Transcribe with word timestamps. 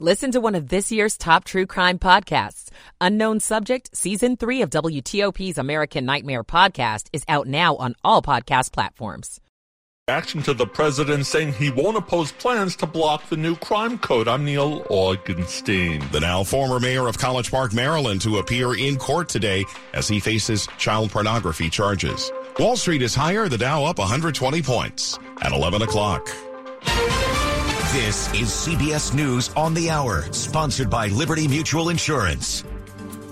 Listen 0.00 0.32
to 0.32 0.40
one 0.40 0.56
of 0.56 0.70
this 0.70 0.90
year's 0.90 1.16
top 1.16 1.44
true 1.44 1.66
crime 1.66 2.00
podcasts. 2.00 2.68
Unknown 3.00 3.38
Subject, 3.38 3.96
Season 3.96 4.36
3 4.36 4.62
of 4.62 4.70
WTOP's 4.70 5.56
American 5.56 6.04
Nightmare 6.04 6.42
podcast 6.42 7.06
is 7.12 7.22
out 7.28 7.46
now 7.46 7.76
on 7.76 7.94
all 8.02 8.20
podcast 8.20 8.72
platforms. 8.72 9.40
Reaction 10.08 10.42
to 10.42 10.52
the 10.52 10.66
president 10.66 11.26
saying 11.26 11.52
he 11.52 11.70
won't 11.70 11.96
oppose 11.96 12.32
plans 12.32 12.74
to 12.76 12.86
block 12.86 13.28
the 13.28 13.36
new 13.36 13.54
crime 13.54 13.96
code. 13.96 14.26
I'm 14.26 14.44
Neil 14.44 14.82
Augenstein. 14.86 16.10
The 16.10 16.18
now 16.18 16.42
former 16.42 16.80
mayor 16.80 17.06
of 17.06 17.16
College 17.16 17.52
Park, 17.52 17.72
Maryland, 17.72 18.20
to 18.22 18.38
appear 18.38 18.74
in 18.74 18.96
court 18.96 19.28
today 19.28 19.64
as 19.92 20.08
he 20.08 20.18
faces 20.18 20.66
child 20.76 21.12
pornography 21.12 21.70
charges. 21.70 22.32
Wall 22.58 22.76
Street 22.76 23.00
is 23.00 23.14
higher, 23.14 23.48
the 23.48 23.58
Dow 23.58 23.84
up 23.84 23.98
120 23.98 24.60
points 24.60 25.20
at 25.40 25.52
11 25.52 25.82
o'clock. 25.82 26.28
This 27.94 28.26
is 28.34 28.48
CBS 28.48 29.14
News 29.14 29.50
on 29.50 29.72
the 29.72 29.88
Hour, 29.88 30.22
sponsored 30.32 30.90
by 30.90 31.06
Liberty 31.06 31.46
Mutual 31.46 31.90
Insurance. 31.90 32.64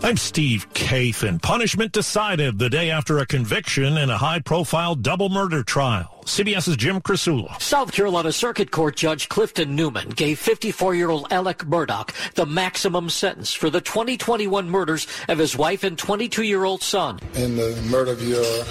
I'm 0.05 0.17
Steve 0.17 0.73
Kathan. 0.73 1.43
Punishment 1.43 1.91
decided 1.91 2.61
the 2.61 2.71
day 2.71 2.89
after 2.89 3.19
a 3.19 3.27
conviction 3.27 3.99
in 3.99 4.09
a 4.09 4.17
high-profile 4.17 4.95
double 4.95 5.31
murder 5.31 5.65
trial. 5.65 6.23
CBS's 6.27 6.77
Jim 6.77 7.01
Krasula. 7.01 7.61
South 7.61 7.91
Carolina 7.91 8.31
Circuit 8.31 8.71
Court 8.71 8.95
Judge 8.95 9.29
Clifton 9.29 9.75
Newman 9.75 10.11
gave 10.11 10.39
54-year-old 10.39 11.33
Alec 11.33 11.59
Murdaugh 11.59 12.09
the 12.35 12.47
maximum 12.47 13.11
sentence 13.11 13.53
for 13.53 13.69
the 13.69 13.81
2021 13.81 14.71
murders 14.71 15.09
of 15.29 15.39
his 15.39 15.57
wife 15.57 15.83
and 15.83 15.97
22-year-old 15.99 16.85
son. 16.85 17.19
In 17.35 17.57
the 17.57 17.83
murder 17.91 18.13
of 18.13 18.23
your 18.23 18.65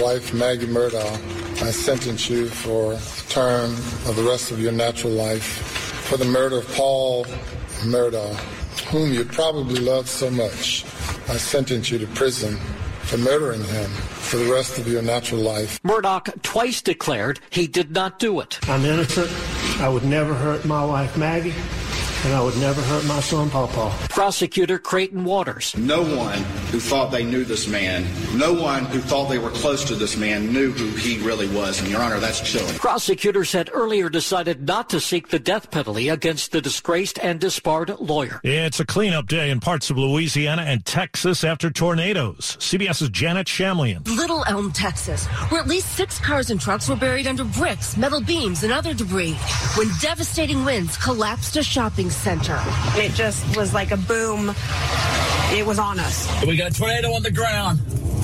wife, 0.00 0.32
Maggie 0.34 0.68
Murdaugh, 0.68 1.41
I 1.60 1.70
sentence 1.70 2.30
you 2.30 2.48
for 2.48 2.94
the 2.94 3.24
term 3.28 3.72
of 4.06 4.16
the 4.16 4.22
rest 4.22 4.50
of 4.50 4.60
your 4.60 4.72
natural 4.72 5.12
life 5.12 5.44
for 6.08 6.16
the 6.16 6.24
murder 6.24 6.58
of 6.58 6.68
Paul 6.74 7.24
Murdaugh 7.84 8.38
whom 8.92 9.12
you 9.12 9.24
probably 9.24 9.80
love 9.80 10.08
so 10.08 10.30
much, 10.30 10.84
I 11.28 11.36
sentence 11.38 11.90
you 11.90 11.98
to 11.98 12.06
prison 12.08 12.56
for 13.02 13.16
murdering 13.16 13.64
him 13.64 13.90
for 13.90 14.36
the 14.36 14.52
rest 14.52 14.78
of 14.78 14.86
your 14.86 15.02
natural 15.02 15.40
life. 15.40 15.80
Murdaugh 15.82 16.42
twice 16.42 16.82
declared 16.82 17.40
he 17.50 17.66
did 17.66 17.92
not 17.92 18.18
do 18.18 18.40
it. 18.40 18.58
I'm 18.68 18.84
innocent. 18.84 19.30
I 19.80 19.88
would 19.88 20.04
never 20.04 20.34
hurt 20.34 20.64
my 20.64 20.84
wife, 20.84 21.16
Maggie 21.16 21.54
and 22.24 22.34
I 22.34 22.42
would 22.42 22.56
never 22.58 22.80
hurt 22.82 23.04
my 23.06 23.20
son, 23.20 23.50
Pawpaw. 23.50 23.90
Prosecutor 24.08 24.78
Creighton 24.78 25.24
Waters. 25.24 25.76
No 25.76 26.02
one 26.02 26.38
who 26.70 26.78
thought 26.78 27.10
they 27.10 27.24
knew 27.24 27.44
this 27.44 27.66
man, 27.66 28.06
no 28.36 28.52
one 28.52 28.84
who 28.86 29.00
thought 29.00 29.28
they 29.28 29.38
were 29.38 29.50
close 29.50 29.84
to 29.84 29.94
this 29.94 30.16
man 30.16 30.52
knew 30.52 30.70
who 30.70 30.88
he 30.96 31.18
really 31.18 31.48
was. 31.48 31.80
And, 31.80 31.90
Your 31.90 32.00
Honor, 32.00 32.20
that's 32.20 32.40
chilling. 32.40 32.74
Prosecutors 32.76 33.52
had 33.52 33.70
earlier 33.72 34.08
decided 34.08 34.66
not 34.66 34.90
to 34.90 35.00
seek 35.00 35.28
the 35.28 35.38
death 35.38 35.70
penalty 35.70 36.08
against 36.08 36.52
the 36.52 36.60
disgraced 36.60 37.18
and 37.20 37.40
disbarred 37.40 37.90
lawyer. 37.98 38.40
It's 38.44 38.78
a 38.78 38.86
cleanup 38.86 39.26
day 39.26 39.50
in 39.50 39.60
parts 39.60 39.90
of 39.90 39.98
Louisiana 39.98 40.62
and 40.62 40.84
Texas 40.84 41.42
after 41.42 41.70
tornadoes. 41.70 42.56
CBS's 42.60 43.08
Janet 43.10 43.46
Shamlian. 43.48 44.06
Little 44.06 44.44
Elm, 44.46 44.70
Texas, 44.72 45.26
where 45.50 45.60
at 45.60 45.68
least 45.68 45.96
six 45.96 46.18
cars 46.18 46.50
and 46.50 46.60
trucks 46.60 46.88
were 46.88 46.96
buried 46.96 47.26
under 47.26 47.44
bricks, 47.44 47.96
metal 47.96 48.20
beams, 48.20 48.62
and 48.62 48.72
other 48.72 48.94
debris 48.94 49.34
when 49.76 49.88
devastating 50.00 50.64
winds 50.64 50.96
collapsed 50.96 51.56
a 51.56 51.62
shopping 51.62 52.10
center. 52.12 52.60
It 52.96 53.12
just 53.12 53.56
was 53.56 53.74
like 53.74 53.90
a 53.90 53.96
boom. 53.96 54.54
It 55.50 55.66
was 55.66 55.78
on 55.78 55.98
us. 55.98 56.28
We 56.46 56.56
got 56.56 56.70
a 56.70 56.74
tornado 56.74 57.12
on 57.12 57.22
the 57.22 57.30
ground. 57.30 57.80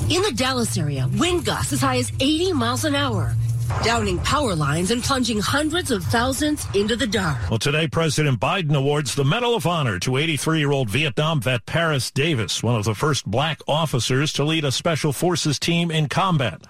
In 0.09 0.21
the 0.23 0.31
Dallas 0.35 0.77
area, 0.77 1.07
wind 1.13 1.45
gusts 1.45 1.73
as 1.73 1.81
high 1.81 1.97
as 1.97 2.11
80 2.19 2.53
miles 2.53 2.85
an 2.85 2.95
hour 2.95 3.35
downing 3.83 4.17
power 4.19 4.55
lines 4.55 4.91
and 4.91 5.03
plunging 5.03 5.39
hundreds 5.39 5.91
of 5.91 6.03
thousands 6.05 6.65
into 6.73 6.95
the 6.95 7.07
dark. 7.07 7.37
Well, 7.49 7.59
today, 7.59 7.87
President 7.87 8.39
Biden 8.39 8.75
awards 8.75 9.15
the 9.15 9.23
Medal 9.23 9.55
of 9.55 9.65
Honor 9.65 9.99
to 9.99 10.17
83 10.17 10.59
year 10.59 10.71
old 10.71 10.89
Vietnam 10.89 11.41
vet 11.41 11.65
Paris 11.65 12.11
Davis, 12.11 12.61
one 12.61 12.75
of 12.75 12.83
the 12.83 12.95
first 12.95 13.25
black 13.25 13.61
officers 13.67 14.33
to 14.33 14.43
lead 14.43 14.65
a 14.65 14.71
special 14.71 15.13
forces 15.13 15.59
team 15.59 15.91
in 15.91 16.09
combat. 16.09 16.61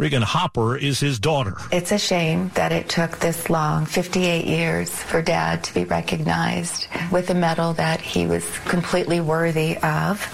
Regan 0.00 0.22
Hopper 0.22 0.78
is 0.78 0.98
his 0.98 1.18
daughter. 1.18 1.58
It's 1.70 1.92
a 1.92 1.98
shame 1.98 2.50
that 2.54 2.72
it 2.72 2.88
took 2.88 3.18
this 3.18 3.50
long, 3.50 3.84
58 3.84 4.46
years, 4.46 4.88
for 4.90 5.20
Dad 5.20 5.62
to 5.64 5.74
be 5.74 5.84
recognized 5.84 6.86
with 7.12 7.28
a 7.28 7.34
medal 7.34 7.74
that 7.74 8.00
he 8.00 8.26
was 8.26 8.48
completely 8.60 9.20
worthy 9.20 9.76
of. 9.76 10.26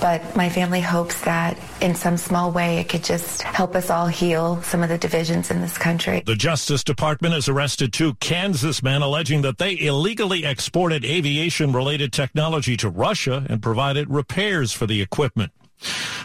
But 0.00 0.36
my 0.36 0.48
family 0.48 0.80
hopes 0.80 1.20
that 1.22 1.58
in 1.80 1.96
some 1.96 2.16
small 2.16 2.52
way 2.52 2.78
it 2.78 2.88
could 2.88 3.02
just 3.02 3.42
help 3.42 3.74
us 3.74 3.90
all 3.90 4.06
heal 4.06 4.62
some 4.62 4.84
of 4.84 4.88
the 4.88 4.98
divisions 4.98 5.50
in 5.50 5.60
this 5.62 5.76
country. 5.76 6.22
The 6.24 6.36
Justice 6.36 6.84
Department 6.84 7.34
has 7.34 7.48
arrested 7.48 7.92
two 7.92 8.14
Kansas 8.20 8.84
men 8.84 9.02
alleging 9.02 9.42
that 9.42 9.58
they 9.58 9.76
illegally 9.80 10.44
exported 10.44 11.04
aviation 11.04 11.72
related 11.72 12.12
technology 12.12 12.76
to 12.76 12.88
Russia 12.88 13.44
and 13.50 13.60
provided 13.60 14.08
repairs 14.10 14.72
for 14.72 14.86
the 14.86 15.02
equipment. 15.02 15.50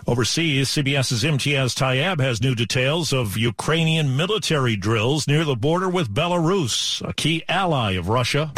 Overseas, 0.07 0.69
CBS's 0.69 1.23
Imtiaz 1.23 1.75
Tyab 1.75 2.19
has 2.19 2.41
new 2.41 2.55
details 2.55 3.13
of 3.13 3.37
Ukrainian 3.37 4.17
military 4.17 4.75
drills 4.75 5.27
near 5.27 5.45
the 5.45 5.55
border 5.55 5.89
with 5.89 6.13
Belarus, 6.13 7.07
a 7.07 7.13
key 7.13 7.43
ally 7.47 7.93
of 7.93 8.09
Russia. 8.09 8.51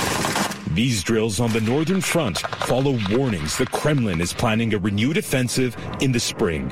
These 0.75 1.03
drills 1.03 1.39
on 1.39 1.53
the 1.53 1.61
northern 1.61 2.01
front 2.01 2.39
follow 2.67 2.99
warnings 3.09 3.57
the 3.57 3.65
Kremlin 3.65 4.19
is 4.19 4.33
planning 4.33 4.73
a 4.73 4.77
renewed 4.77 5.15
offensive 5.15 5.77
in 6.01 6.11
the 6.11 6.19
spring. 6.19 6.67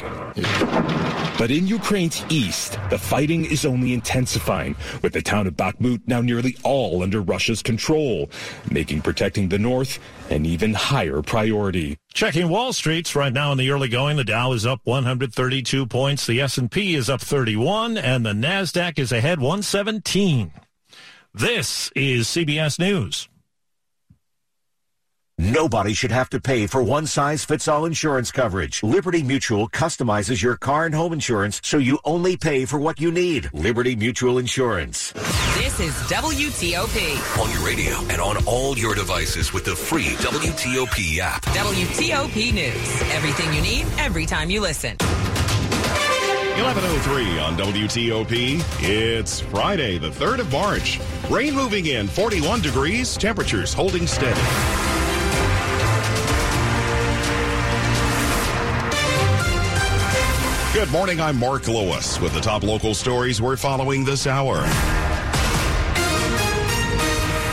But 1.38 1.52
in 1.52 1.68
Ukraine's 1.68 2.25
east, 2.28 2.78
the 2.90 2.97
fighting 2.97 3.46
is 3.46 3.66
only 3.66 3.94
intensifying, 3.94 4.75
with 5.02 5.14
the 5.14 5.22
town 5.22 5.47
of 5.47 5.53
Bakhmut 5.53 6.02
now 6.06 6.19
nearly 6.19 6.58
all 6.64 7.02
under 7.02 7.22
Russia's 7.22 7.62
control, 7.62 8.30
making 8.69 9.03
protecting 9.03 9.47
the 9.47 9.58
north 9.58 10.00
an 10.30 10.46
even 10.46 10.74
higher 10.74 11.22
priority. 11.22 11.97
Checking 12.14 12.50
Wall 12.50 12.74
Street's 12.74 13.16
right 13.16 13.31
now 13.31 13.53
in 13.53 13.58
the 13.58 13.72
early 13.72 13.88
going, 13.88 14.18
the 14.18 14.25
Dow 14.25 14.52
is 14.52 14.66
up 14.66 14.81
132 14.84 15.85
points, 15.85 16.28
the 16.28 16.41
S&P 16.41 16.96
is 16.96 17.09
up 17.09 17.22
31, 17.22 17.97
and 17.97 18.25
the 18.25 18.34
Nasdaq 18.34 19.00
is 19.00 19.14
ahead 19.14 19.40
117. 19.40 20.52
This 21.34 21.90
is 21.96 22.28
CBS 22.28 22.78
News. 22.78 23.30
Nobody 25.40 25.94
should 25.94 26.12
have 26.12 26.30
to 26.30 26.40
pay 26.40 26.68
for 26.68 26.84
one 26.84 27.08
size 27.08 27.44
fits 27.44 27.68
all 27.68 27.86
insurance 27.86 28.32
coverage. 28.32 28.84
Liberty 28.84 29.24
Mutual 29.24 29.68
customizes 29.68 30.44
your 30.44 30.58
car 30.58 30.86
and 30.86 30.94
home 30.94 31.12
insurance 31.12 31.60
so 31.64 31.80
you 31.80 31.98
only 32.06 32.38
pay 32.38 32.66
for 32.66 32.78
what 32.78 33.00
you 33.00 33.12
need. 33.12 33.50
Liberty 33.52 33.96
Mutual 33.96 34.38
Insurance. 34.38 35.12
This 35.58 35.80
is 35.80 35.94
WTOP. 36.08 37.42
On 37.42 37.50
your 37.50 37.66
radio 37.66 37.98
and 38.12 38.22
on 38.22 38.46
all 38.46 38.78
your 38.78 38.94
devices 38.94 39.54
with 39.54 39.66
the 39.66 39.76
free 39.76 40.14
WTOP 40.20 41.18
app. 41.18 41.42
WTOP 41.46 42.54
News. 42.54 43.02
Everything 43.12 43.52
you 43.54 43.62
need 43.64 43.88
every 43.98 44.28
time 44.28 44.52
you 44.52 44.62
listen. 44.62 44.96
1103 46.62 47.40
on 47.40 47.58
WTOP. 47.58 48.64
It's 48.84 49.40
Friday, 49.40 49.98
the 49.98 50.12
3rd 50.12 50.40
of 50.42 50.52
March. 50.52 51.00
Rain 51.28 51.56
moving 51.56 51.88
in, 51.88 52.08
41 52.08 52.62
degrees, 52.62 53.18
temperatures 53.18 53.74
holding 53.74 54.06
steady. 54.06 54.40
Good 60.73 60.91
morning. 60.91 61.22
I'm 61.22 61.38
Mark 61.38 61.67
Lewis 61.67 62.19
with 62.19 62.34
the 62.34 62.41
top 62.41 62.63
local 62.63 62.95
stories 62.95 63.39
we're 63.39 63.57
following 63.57 64.03
this 64.03 64.25
hour. 64.25 64.57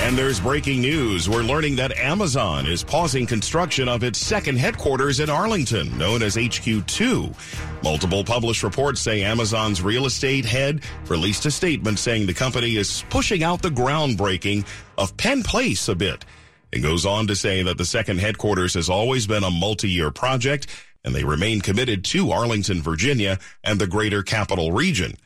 And 0.02 0.16
there's 0.16 0.40
breaking 0.40 0.80
news. 0.80 1.28
We're 1.28 1.42
learning 1.42 1.76
that 1.76 1.94
Amazon 1.98 2.64
is 2.64 2.82
pausing 2.82 3.26
construction 3.26 3.90
of 3.90 4.02
its 4.04 4.18
second 4.18 4.56
headquarters 4.56 5.20
in 5.20 5.28
Arlington, 5.28 5.98
known 5.98 6.22
as 6.22 6.34
HQ2. 6.36 7.34
Multiple 7.82 8.24
published 8.24 8.62
reports 8.62 9.02
say 9.02 9.20
Amazon's 9.20 9.82
real 9.82 10.06
estate 10.06 10.46
head 10.46 10.80
released 11.06 11.44
a 11.44 11.50
statement 11.50 11.98
saying 11.98 12.24
the 12.24 12.32
company 12.32 12.76
is 12.76 13.04
pushing 13.10 13.42
out 13.42 13.60
the 13.60 13.68
groundbreaking 13.68 14.66
of 14.96 15.14
Penn 15.18 15.42
Place 15.42 15.90
a 15.90 15.94
bit. 15.94 16.24
It 16.72 16.80
goes 16.80 17.04
on 17.04 17.26
to 17.26 17.36
say 17.36 17.64
that 17.64 17.76
the 17.76 17.84
second 17.84 18.18
headquarters 18.18 18.72
has 18.74 18.88
always 18.88 19.26
been 19.26 19.44
a 19.44 19.50
multi-year 19.50 20.10
project 20.10 20.68
and 21.04 21.14
they 21.14 21.24
remain 21.24 21.60
committed 21.60 22.04
to 22.04 22.30
Arlington, 22.30 22.82
Virginia 22.82 23.38
and 23.64 23.78
the 23.78 23.86
greater 23.86 24.22
capital 24.22 24.72
region. 24.72 25.16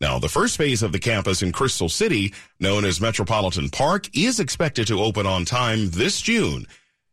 Now, 0.00 0.18
the 0.18 0.28
first 0.28 0.56
phase 0.56 0.82
of 0.82 0.92
the 0.92 0.98
campus 0.98 1.42
in 1.42 1.52
Crystal 1.52 1.88
City, 1.88 2.34
known 2.60 2.84
as 2.84 3.00
Metropolitan 3.00 3.70
Park, 3.70 4.08
is 4.14 4.40
expected 4.40 4.86
to 4.88 5.02
open 5.02 5.26
on 5.26 5.44
time 5.44 5.90
this 5.90 6.20
June. 6.20 6.66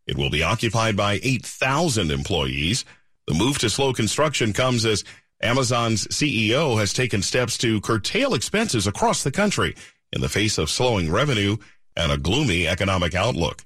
It 0.07 0.18
will 0.18 0.29
be 0.29 0.44
occupied 0.44 0.97
by 0.97 1.19
8,000 1.23 2.12
employees. 2.12 2.85
The 3.27 3.33
move 3.33 3.59
to 3.59 3.69
slow 3.69 3.94
construction 3.94 4.51
comes 4.51 4.85
as 4.85 5.03
Amazon's 5.41 6.07
CEO 6.07 6.79
has 6.79 6.94
taken 6.94 7.21
steps 7.21 7.57
to 7.59 7.81
curtail 7.81 8.33
expenses 8.33 8.88
across 8.88 9.23
the 9.23 9.31
country 9.31 9.75
in 10.12 10.21
the 10.21 10.29
face 10.29 10.57
of 10.57 10.69
slowing 10.69 11.12
revenue 11.12 11.57
and 11.95 12.12
a 12.12 12.18
gloomy 12.18 12.68
economic 12.68 13.15
outlook. 13.15 13.63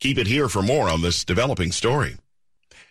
Keep 0.00 0.18
it 0.18 0.26
here 0.26 0.48
for 0.48 0.62
more 0.62 0.88
on 0.88 1.02
this 1.02 1.24
developing 1.24 1.72
story. 1.72 2.16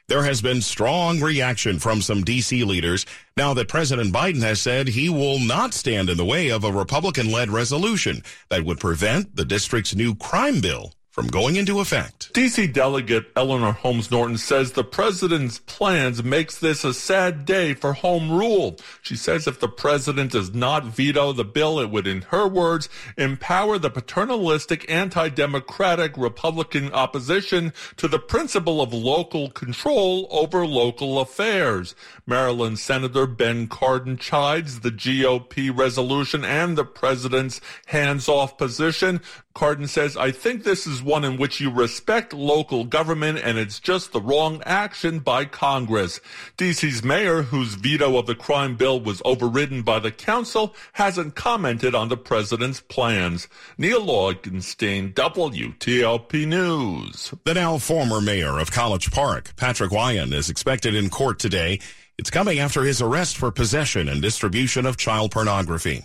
There 0.08 0.24
has 0.24 0.40
been 0.40 0.62
strong 0.62 1.20
reaction 1.20 1.80
from 1.80 2.00
some 2.00 2.24
D.C. 2.24 2.64
leaders 2.64 3.08
now 3.36 3.56
that 3.56 3.68
President 3.68 4.14
Biden 4.14 4.44
has 4.44 4.62
said 4.62 4.88
he 4.88 5.10
will 5.10 5.40
not 5.40 5.74
stand 5.74 6.12
in 6.12 6.18
the 6.18 6.24
way 6.24 6.50
of 6.52 6.64
a 6.64 6.72
Republican 6.72 7.32
led 7.32 7.50
resolution 7.50 8.22
that 8.50 8.64
would 8.64 8.80
prevent 8.80 9.36
the 9.36 9.46
district's 9.46 9.96
new 9.96 10.14
crime 10.14 10.62
bill 10.62 10.94
from 11.16 11.28
going 11.28 11.56
into 11.56 11.80
effect. 11.80 12.34
DC 12.34 12.74
Delegate 12.74 13.28
Eleanor 13.38 13.72
Holmes 13.72 14.12
Norton 14.12 14.38
says 14.38 14.74
the 14.74 14.84
president's 14.84 15.60
plans 15.60 16.22
makes 16.22 16.60
this 16.60 16.84
a 16.84 16.94
sad 16.94 17.46
day 17.46 17.74
for 17.74 17.94
home 17.94 18.30
rule. 18.30 18.76
She 19.02 19.16
says 19.16 19.48
if 19.48 19.62
the 19.62 19.70
president 19.70 20.34
does 20.34 20.54
not 20.54 20.84
veto 20.84 21.32
the 21.32 21.46
bill, 21.46 21.80
it 21.80 21.90
would, 21.90 22.06
in 22.06 22.24
her 22.24 22.50
words, 22.50 22.90
empower 23.16 23.78
the 23.78 23.90
paternalistic, 23.90 24.92
anti-democratic 24.92 26.18
Republican 26.18 26.92
opposition 26.92 27.72
to 27.96 28.10
the 28.10 28.20
principle 28.20 28.82
of 28.82 28.94
local 28.94 29.50
control 29.52 30.28
over 30.32 30.68
local 30.68 31.22
affairs. 31.22 31.96
Maryland 32.28 32.78
Senator 32.78 33.26
Ben 33.26 33.70
Cardin 33.70 34.20
chides 34.20 34.82
the 34.82 34.92
GOP 34.92 35.72
resolution 35.74 36.44
and 36.44 36.78
the 36.78 36.84
president's 36.84 37.62
hands-off 37.86 38.58
position. 38.58 39.22
Cardin 39.56 39.88
says, 39.88 40.18
I 40.18 40.32
think 40.32 40.64
this 40.64 40.86
is 40.86 41.02
one 41.02 41.24
in 41.24 41.38
which 41.38 41.62
you 41.62 41.72
respect 41.72 42.34
local 42.34 42.84
government 42.84 43.40
and 43.42 43.58
it's 43.58 43.80
just 43.80 44.12
the 44.12 44.20
wrong 44.20 44.62
action 44.66 45.20
by 45.20 45.46
Congress. 45.46 46.20
DC's 46.58 47.06
mayor, 47.06 47.42
whose 47.42 47.76
veto 47.76 48.18
of 48.18 48.26
the 48.26 48.36
crime 48.36 48.76
bill 48.76 49.00
was 49.00 49.22
overridden 49.24 49.82
by 49.82 50.00
the 50.00 50.12
council, 50.12 50.76
hasn't 50.94 51.36
commented 51.36 51.96
on 51.96 52.10
the 52.10 52.18
president's 52.18 52.82
plans. 52.82 53.48
Neil 53.78 54.06
Augenstein, 54.06 55.14
WTOP 55.14 56.46
News. 56.46 57.34
The 57.46 57.54
now 57.54 57.78
former 57.78 58.20
mayor 58.20 58.60
of 58.60 58.72
College 58.72 59.10
Park, 59.10 59.54
Patrick 59.56 59.92
Wojahn, 59.92 60.34
is 60.34 60.50
expected 60.50 60.96
in 60.96 61.10
court 61.10 61.40
today. 61.40 61.80
It's 62.18 62.30
coming 62.30 62.60
after 62.60 62.84
his 62.84 63.02
arrest 63.02 63.38
for 63.38 63.52
possession 63.52 64.10
and 64.10 64.22
distribution 64.22 64.86
of 64.86 64.98
child 64.98 65.32
pornography. 65.32 66.04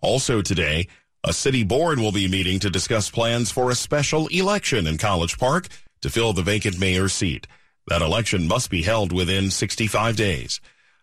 Also 0.00 0.40
today, 0.40 0.86
a 1.24 1.32
city 1.32 1.62
board 1.62 1.98
will 1.98 2.12
be 2.12 2.26
meeting 2.28 2.58
to 2.60 2.70
discuss 2.70 3.10
plans 3.10 3.50
for 3.50 3.70
a 3.70 3.74
special 3.74 4.26
election 4.28 4.86
in 4.86 4.98
College 4.98 5.38
Park 5.38 5.68
to 6.00 6.10
fill 6.10 6.32
the 6.32 6.42
vacant 6.42 6.78
mayor's 6.78 7.12
seat. 7.12 7.46
That 7.86 8.02
election 8.02 8.48
must 8.48 8.70
be 8.70 8.82
held 8.82 9.12
within 9.12 9.50
65 9.50 10.16
days. 10.16 10.60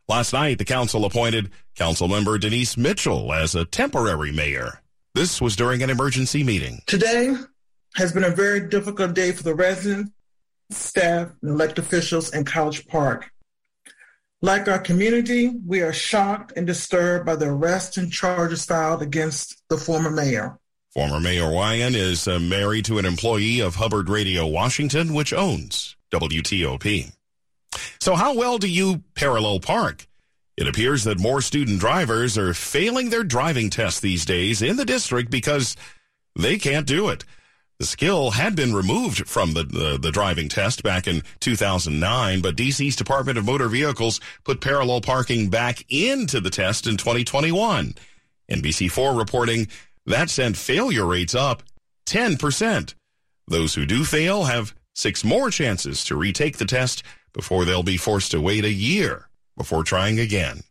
Last 0.10 0.34
night, 0.34 0.58
the 0.58 0.66
council 0.66 1.06
appointed 1.06 1.52
Councilmember 1.78 2.40
Denise 2.40 2.76
Mitchell 2.76 3.32
as 3.32 3.56
a 3.56 3.66
temporary 3.66 4.32
mayor. 4.32 4.82
This 5.16 5.40
was 5.42 5.56
during 5.56 5.84
an 5.84 5.90
emergency 5.90 6.44
meeting. 6.44 6.82
Today 6.86 7.36
has 7.96 8.12
been 8.12 8.24
a 8.24 8.30
very 8.30 8.68
difficult 8.68 9.14
day 9.14 9.32
for 9.32 9.44
the 9.44 9.56
residents, 9.56 10.12
staff, 10.72 11.30
and 11.42 11.52
elected 11.52 11.80
officials 11.80 12.34
in 12.34 12.44
College 12.44 12.88
Park. 12.88 13.32
Like 14.42 14.70
our 14.70 14.80
community, 14.80 15.50
we 15.66 15.82
are 15.82 15.92
shocked 15.92 16.54
and 16.56 16.66
disturbed 16.66 17.26
by 17.26 17.36
the 17.36 17.50
arrest 17.50 17.98
and 17.98 18.12
charges 18.12 18.64
filed 18.64 19.02
against 19.02 19.62
the 19.70 19.78
former 19.78 20.10
mayor. 20.10 20.58
Former 20.94 21.20
Mayor 21.20 21.44
Wojahn 21.44 21.94
is 21.94 22.28
uh, 22.28 22.40
married 22.40 22.86
to 22.86 22.98
an 22.98 23.06
employee 23.06 23.60
of 23.60 23.76
Hubbard 23.76 24.10
Radio 24.10 24.48
Washington, 24.48 25.14
which 25.14 25.34
owns 25.34 25.96
WTOP. 26.12 27.12
So 28.00 28.16
how 28.16 28.34
well 28.34 28.58
do 28.58 28.68
you 28.68 29.04
parallel 29.14 29.60
park? 29.60 30.08
It 30.58 30.68
appears 30.68 31.04
that 31.04 31.20
more 31.20 31.42
student 31.42 31.80
drivers 31.80 32.38
are 32.38 32.54
failing 32.54 33.10
their 33.10 33.24
driving 33.24 33.70
tests 33.70 34.00
these 34.00 34.26
days 34.26 34.62
in 34.62 34.78
the 34.78 34.86
district 34.86 35.30
because 35.30 35.76
they 36.36 36.58
can't 36.58 36.88
do 36.88 37.10
it. 37.10 37.24
The 37.80 37.86
skill 37.86 38.32
had 38.32 38.58
been 38.58 38.74
removed 38.74 39.26
from 39.30 39.54
the, 39.54 39.64
the, 39.64 39.98
the, 39.98 40.12
driving 40.12 40.50
test 40.50 40.84
back 40.84 41.08
in 41.08 41.24
2009, 41.40 42.42
but 42.42 42.58
DC's 42.58 42.98
Department 42.98 43.38
of 43.38 43.46
Motor 43.46 43.70
Vehicles 43.70 44.20
put 44.44 44.60
parallel 44.60 45.00
parking 45.00 45.50
back 45.50 45.86
into 45.88 46.42
the 46.42 46.50
test 46.50 46.88
in 46.88 46.98
2021. 46.98 47.96
NBC4 48.52 49.18
reporting 49.18 49.70
that 50.06 50.30
sent 50.30 50.58
failure 50.58 51.06
rates 51.06 51.34
up 51.34 51.64
10%. 52.06 52.96
Those 53.48 53.76
who 53.76 53.86
do 53.86 54.04
fail 54.04 54.44
have 54.44 54.76
six 54.94 55.24
more 55.24 55.50
chances 55.50 56.04
to 56.04 56.18
retake 56.18 56.58
the 56.58 56.66
test 56.66 57.02
before 57.32 57.64
they'll 57.64 57.82
be 57.82 57.96
forced 57.96 58.32
to 58.32 58.42
wait 58.42 58.66
a 58.66 58.74
year 58.74 59.30
before 59.56 59.86
trying 59.86 60.20
again. 60.20 60.64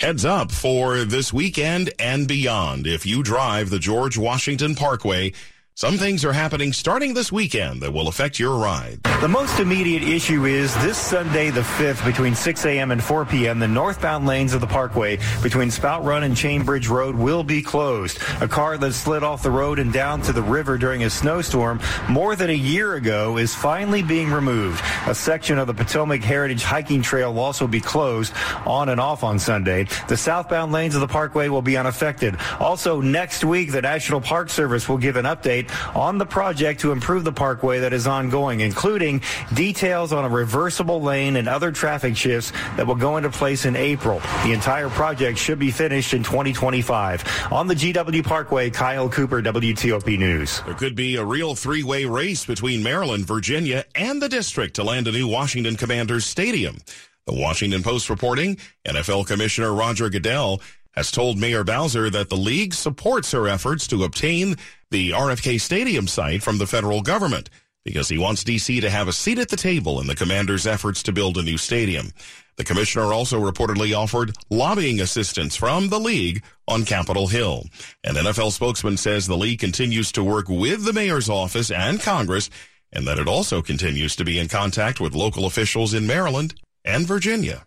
Heads 0.00 0.24
up 0.24 0.50
for 0.50 1.04
this 1.04 1.30
weekend 1.30 1.92
and 1.98 2.26
beyond. 2.26 2.86
If 2.86 3.04
you 3.04 3.22
drive 3.22 3.68
the 3.68 3.78
George 3.78 4.16
Washington 4.16 4.74
Parkway, 4.74 5.32
some 5.76 5.98
things 5.98 6.24
are 6.24 6.32
happening 6.32 6.72
starting 6.72 7.12
this 7.12 7.30
weekend 7.30 7.82
that 7.82 7.92
will 7.92 8.08
affect 8.08 8.38
your 8.38 8.56
ride. 8.56 8.98
The 9.20 9.28
most 9.28 9.60
immediate 9.60 10.02
issue 10.02 10.46
is 10.46 10.74
this 10.76 10.96
Sunday, 10.96 11.50
the 11.50 11.60
5th, 11.60 12.02
between 12.02 12.34
6 12.34 12.64
a.m. 12.64 12.92
and 12.92 13.04
4 13.04 13.26
p.m., 13.26 13.58
the 13.58 13.68
northbound 13.68 14.24
lanes 14.24 14.54
of 14.54 14.62
the 14.62 14.66
parkway 14.66 15.18
between 15.42 15.70
Spout 15.70 16.02
Run 16.02 16.22
and 16.22 16.34
Chainbridge 16.34 16.88
Road 16.88 17.14
will 17.14 17.44
be 17.44 17.60
closed. 17.60 18.18
A 18.40 18.48
car 18.48 18.78
that 18.78 18.94
slid 18.94 19.22
off 19.22 19.42
the 19.42 19.50
road 19.50 19.78
and 19.78 19.92
down 19.92 20.22
to 20.22 20.32
the 20.32 20.40
river 20.40 20.78
during 20.78 21.04
a 21.04 21.10
snowstorm 21.10 21.78
more 22.08 22.36
than 22.36 22.48
a 22.48 22.54
year 22.54 22.94
ago 22.94 23.36
is 23.36 23.54
finally 23.54 24.02
being 24.02 24.30
removed. 24.30 24.82
A 25.06 25.14
section 25.14 25.58
of 25.58 25.66
the 25.66 25.74
Potomac 25.74 26.22
Heritage 26.22 26.62
Hiking 26.62 27.02
Trail 27.02 27.34
will 27.34 27.42
also 27.42 27.66
be 27.66 27.80
closed 27.80 28.32
on 28.64 28.88
and 28.88 28.98
off 28.98 29.22
on 29.22 29.38
Sunday. 29.38 29.88
The 30.08 30.16
southbound 30.16 30.72
lanes 30.72 30.94
of 30.94 31.02
the 31.02 31.08
parkway 31.08 31.50
will 31.50 31.60
be 31.60 31.76
unaffected. 31.76 32.38
Also, 32.60 33.02
next 33.02 33.44
week, 33.44 33.72
the 33.72 33.82
National 33.82 34.22
Park 34.22 34.48
Service 34.48 34.88
will 34.88 34.96
give 34.96 35.16
an 35.16 35.26
update 35.26 35.65
on 35.94 36.18
the 36.18 36.26
project 36.26 36.80
to 36.80 36.92
improve 36.92 37.24
the 37.24 37.32
parkway 37.32 37.80
that 37.80 37.92
is 37.92 38.06
ongoing, 38.06 38.60
including 38.60 39.22
details 39.54 40.12
on 40.12 40.24
a 40.24 40.28
reversible 40.28 41.00
lane 41.02 41.36
and 41.36 41.48
other 41.48 41.72
traffic 41.72 42.16
shifts 42.16 42.52
that 42.76 42.86
will 42.86 42.94
go 42.94 43.16
into 43.16 43.30
place 43.30 43.64
in 43.64 43.76
April. 43.76 44.20
The 44.44 44.52
entire 44.52 44.88
project 44.88 45.38
should 45.38 45.58
be 45.58 45.70
finished 45.70 46.14
in 46.14 46.22
2025. 46.22 47.48
On 47.52 47.66
the 47.66 47.74
GW 47.74 48.24
Parkway, 48.24 48.70
Kyle 48.70 49.08
Cooper, 49.08 49.42
WTOP 49.42 50.18
News. 50.18 50.62
There 50.62 50.74
could 50.74 50.94
be 50.94 51.16
a 51.16 51.24
real 51.24 51.54
three-way 51.54 52.04
race 52.04 52.44
between 52.44 52.82
Maryland, 52.82 53.26
Virginia, 53.26 53.84
and 53.94 54.20
the 54.20 54.28
district 54.28 54.76
to 54.76 54.84
land 54.84 55.08
a 55.08 55.12
new 55.12 55.28
Washington 55.28 55.76
Commanders 55.76 56.24
stadium. 56.24 56.78
The 57.26 57.34
Washington 57.34 57.82
Post 57.82 58.08
reporting 58.08 58.56
NFL 58.86 59.26
Commissioner 59.26 59.74
Roger 59.74 60.08
Goodell 60.08 60.60
has 60.96 61.10
told 61.10 61.38
Mayor 61.38 61.62
Bowser 61.62 62.10
that 62.10 62.28
the 62.28 62.36
league 62.36 62.74
supports 62.74 63.32
her 63.32 63.46
efforts 63.46 63.86
to 63.88 64.04
obtain 64.04 64.56
the 64.90 65.10
RFK 65.10 65.60
Stadium 65.60 66.08
site 66.08 66.42
from 66.42 66.58
the 66.58 66.66
federal 66.66 67.02
government 67.02 67.50
because 67.84 68.08
he 68.08 68.18
wants 68.18 68.42
DC 68.42 68.80
to 68.80 68.90
have 68.90 69.06
a 69.06 69.12
seat 69.12 69.38
at 69.38 69.48
the 69.48 69.56
table 69.56 70.00
in 70.00 70.06
the 70.06 70.16
commander's 70.16 70.66
efforts 70.66 71.02
to 71.04 71.12
build 71.12 71.36
a 71.36 71.42
new 71.42 71.56
stadium. 71.56 72.10
The 72.56 72.64
commissioner 72.64 73.12
also 73.12 73.38
reportedly 73.38 73.96
offered 73.96 74.34
lobbying 74.50 75.00
assistance 75.00 75.54
from 75.54 75.88
the 75.88 76.00
league 76.00 76.42
on 76.66 76.84
Capitol 76.84 77.28
Hill. 77.28 77.64
An 78.02 78.14
NFL 78.14 78.52
spokesman 78.52 78.96
says 78.96 79.26
the 79.26 79.36
league 79.36 79.60
continues 79.60 80.10
to 80.12 80.24
work 80.24 80.48
with 80.48 80.84
the 80.84 80.92
mayor's 80.92 81.28
office 81.28 81.70
and 81.70 82.00
Congress 82.00 82.50
and 82.92 83.06
that 83.06 83.18
it 83.18 83.28
also 83.28 83.60
continues 83.60 84.16
to 84.16 84.24
be 84.24 84.38
in 84.38 84.48
contact 84.48 85.00
with 85.00 85.14
local 85.14 85.44
officials 85.44 85.92
in 85.92 86.06
Maryland 86.06 86.54
and 86.84 87.06
Virginia. 87.06 87.66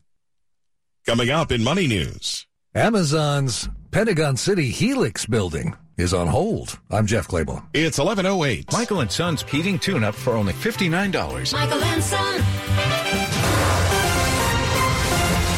Coming 1.05 1.29
up 1.29 1.51
in 1.51 1.63
Money 1.63 1.87
News. 1.87 2.47
Amazon's 2.75 3.67
Pentagon 3.89 4.37
City 4.37 4.69
Helix 4.69 5.25
building 5.25 5.75
is 5.97 6.13
on 6.13 6.27
hold. 6.27 6.79
I'm 6.91 7.07
Jeff 7.07 7.27
Clabaugh. 7.27 7.65
It's 7.73 7.97
1108. 7.97 8.71
Michael 8.71 8.99
and 8.99 9.11
Son's 9.11 9.41
heating 9.41 9.79
tune-up 9.79 10.13
for 10.13 10.33
only 10.33 10.53
$59. 10.53 11.51
Michael 11.51 11.83
and 11.83 12.03
Son. 12.03 12.43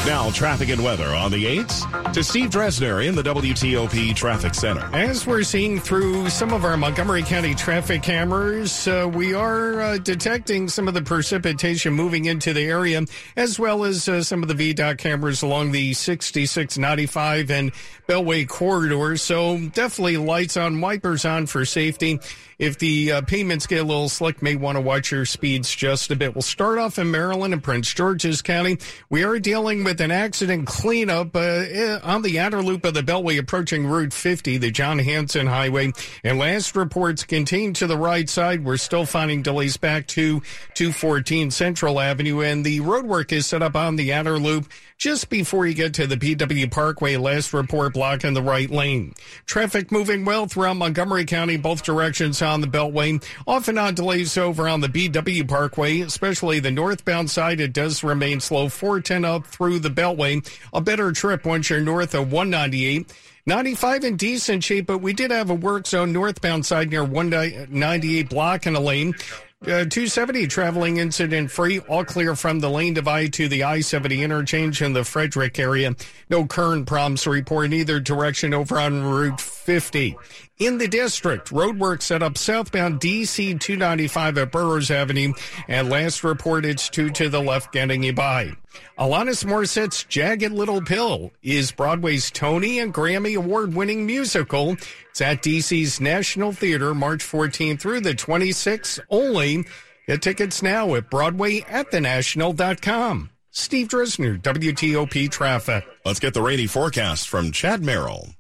Now, 0.04 0.32
traffic 0.32 0.70
and 0.70 0.84
weather 0.84 1.10
on 1.10 1.32
the 1.32 1.46
8s 1.46 2.14
to 2.14 2.24
Steve 2.24 2.50
Dresner 2.50 3.06
in 3.06 3.14
the 3.14 3.22
WTOP 3.22 4.16
Traffic 4.16 4.56
Center. 4.56 4.90
As 4.94 5.28
we're 5.28 5.44
seeing 5.44 5.80
through 5.80 6.28
some 6.30 6.54
of 6.54 6.66
our 6.66 6.76
Montgomery 6.76 7.22
County 7.22 7.54
traffic 7.54 8.02
cameras, 8.02 8.88
uh, 8.88 9.08
we 9.14 9.36
are 9.36 9.80
uh, 9.80 9.98
detecting 10.00 10.68
some 10.70 10.88
of 10.88 10.96
the 10.96 11.04
precipitation 11.04 11.94
moving 11.94 12.26
into 12.26 12.52
the 12.52 12.64
area, 12.64 13.06
as 13.38 13.60
well 13.60 13.84
as 13.84 14.10
uh, 14.10 14.24
some 14.24 14.42
of 14.42 14.50
the 14.50 14.74
VDOT 14.74 14.98
cameras 14.98 15.44
along 15.44 15.72
the 15.72 15.94
6695 15.94 17.52
and 17.52 17.72
Beltway 18.08 18.48
corridors. 18.48 19.22
So 19.22 19.60
definitely 19.68 20.18
lights 20.18 20.58
on, 20.58 20.82
wipers 20.82 21.26
on 21.26 21.46
for 21.46 21.64
safety. 21.64 22.20
If 22.62 22.78
the 22.78 23.12
uh, 23.12 23.22
payments 23.22 23.66
get 23.66 23.80
a 23.80 23.84
little 23.84 24.08
slick, 24.08 24.44
may 24.44 24.56
want 24.56 24.76
to 24.76 24.82
watch 24.82 25.12
your 25.12 25.26
speeds 25.26 25.74
just 25.74 26.12
a 26.12 26.16
bit. 26.16 26.36
We'll 26.36 26.44
start 26.44 26.78
off 26.78 27.00
in 27.00 27.10
Maryland 27.10 27.56
and 27.56 27.64
Prince 27.64 27.92
George's 27.92 28.44
County. 28.44 28.78
We 29.10 29.24
are 29.24 29.40
dealing 29.40 29.84
with 29.84 30.00
an 30.00 30.12
accident 30.12 30.68
cleanup 30.68 31.36
uh, 31.36 31.40
eh, 31.40 32.00
on 32.04 32.22
the 32.22 32.40
outer 32.40 32.62
loop 32.62 32.86
of 32.86 32.94
the 32.94 33.02
Beltway 33.02 33.40
approaching 33.40 33.88
Route 33.88 34.14
50, 34.14 34.60
the 34.60 34.70
John 34.70 35.00
Hanson 35.00 35.48
Highway. 35.48 35.92
And 36.24 36.38
last 36.38 36.76
reports 36.76 37.24
contained 37.24 37.78
to 37.78 37.88
the 37.88 37.98
right 37.98 38.30
side. 38.30 38.64
We're 38.64 38.78
still 38.78 39.08
finding 39.08 39.42
delays 39.42 39.78
back 39.78 40.06
to 40.10 40.42
214 40.76 41.50
Central 41.50 42.00
Avenue, 42.00 42.42
and 42.42 42.64
the 42.64 42.82
roadwork 42.82 43.32
is 43.32 43.48
set 43.48 43.64
up 43.64 43.76
on 43.76 43.96
the 43.96 44.14
outer 44.14 44.38
loop 44.38 44.72
just 45.00 45.32
before 45.32 45.66
you 45.66 45.74
get 45.74 45.96
to 45.96 46.06
the 46.06 46.16
BW 46.16 46.70
Parkway. 46.70 47.18
Last 47.18 47.54
report 47.54 47.94
block 47.94 48.24
in 48.24 48.36
the 48.36 48.42
right 48.44 48.70
lane. 48.70 49.16
Traffic 49.48 49.92
moving 49.92 50.26
well 50.26 50.46
throughout 50.46 50.78
Montgomery 50.78 51.26
County, 51.26 51.58
both 51.58 51.82
directions 51.82 52.38
on 52.52 52.62
the 52.62 52.68
Beltway. 52.68 53.24
Often 53.48 53.78
on 53.78 53.96
delays 53.96 54.38
over 54.38 54.68
on 54.68 54.82
the 54.82 54.88
BW 54.88 55.48
Parkway, 55.48 56.02
especially 56.02 56.60
the 56.60 56.72
northbound 56.72 57.32
side. 57.32 57.60
It 57.60 57.74
does 57.74 58.04
remain 58.04 58.40
slow. 58.40 58.70
410 58.70 59.26
up 59.26 59.48
through 59.48 59.80
the 59.80 59.90
Beltway. 59.90 60.48
A 60.74 60.82
better 60.82 61.12
trip 61.12 61.46
once 61.46 61.70
you're 61.70 61.80
north 61.80 62.14
of 62.14 62.32
198. 62.32 63.12
95 63.46 64.04
in 64.04 64.18
decent 64.18 64.64
shape, 64.64 64.86
but 64.86 65.00
we 65.00 65.14
did 65.14 65.32
have 65.32 65.50
a 65.50 65.56
work 65.56 65.88
zone 65.88 66.14
northbound 66.14 66.66
side 66.66 66.92
near 66.92 67.04
198 67.04 68.30
block 68.30 68.68
in 68.68 68.76
a 68.76 68.80
lane. 68.80 69.16
Uh, 69.64 69.86
270 69.86 70.48
traveling 70.48 70.98
incident 70.98 71.52
free, 71.52 71.78
all 71.82 72.04
clear 72.04 72.36
from 72.36 72.60
the 72.60 72.70
lane 72.70 72.96
divide 72.96 73.32
to 73.32 73.48
the 73.48 73.64
I 73.64 73.82
70 73.82 74.24
interchange 74.24 74.82
in 74.82 74.94
the 74.94 75.04
Frederick 75.04 75.60
area. 75.60 75.96
No 76.32 76.48
current 76.48 76.88
problems 76.88 77.22
to 77.24 77.30
report 77.30 77.66
in 77.66 77.74
either 77.74 78.00
direction 78.00 78.56
over 78.56 78.80
on 78.80 79.04
Route 79.04 79.40
50. 79.72 80.18
In 80.60 80.78
the 80.80 80.88
district, 80.90 81.50
roadwork 81.50 82.02
set 82.02 82.22
up 82.22 82.38
southbound 82.38 83.00
DC 83.00 83.58
295 83.58 84.38
at 84.38 84.52
Burroughs 84.52 84.92
Avenue, 84.92 85.32
and 85.70 85.90
last 85.90 86.26
report 86.26 86.66
it's 86.66 86.90
two 86.90 87.10
to 87.12 87.30
the 87.30 87.40
left 87.40 87.72
getting 87.72 88.04
you 88.04 88.12
by. 88.12 88.52
Alanis 89.00 89.46
Morissette's 89.46 90.04
Jagged 90.04 90.52
Little 90.52 90.82
Pill 90.82 91.32
is 91.42 91.72
Broadway's 91.72 92.30
Tony 92.32 92.80
and 92.80 92.94
Grammy 92.94 93.38
award 93.38 93.74
winning 93.74 94.06
musical. 94.06 94.76
It's 95.12 95.22
at 95.22 95.42
DC's 95.42 96.02
National 96.02 96.52
Theater 96.52 96.94
March 96.94 97.24
14th 97.24 97.80
through 97.80 98.02
the 98.02 98.14
26th 98.14 99.00
only. 99.10 99.64
Get 100.06 100.22
tickets 100.22 100.62
now 100.62 100.96
at 100.96 101.10
Broadway 101.10 101.62
at 101.62 101.90
BroadwayAtTheNational.com. 101.92 103.30
Steve 103.52 103.88
Dresner, 103.88 104.42
WTOP 104.42 105.32
Traffic. 105.32 105.86
Let's 106.04 106.20
get 106.20 106.34
the 106.34 106.42
rainy 106.42 106.68
forecast 106.68 107.30
from 107.30 107.54
Chad 107.54 107.86
Merrill. 107.86 108.36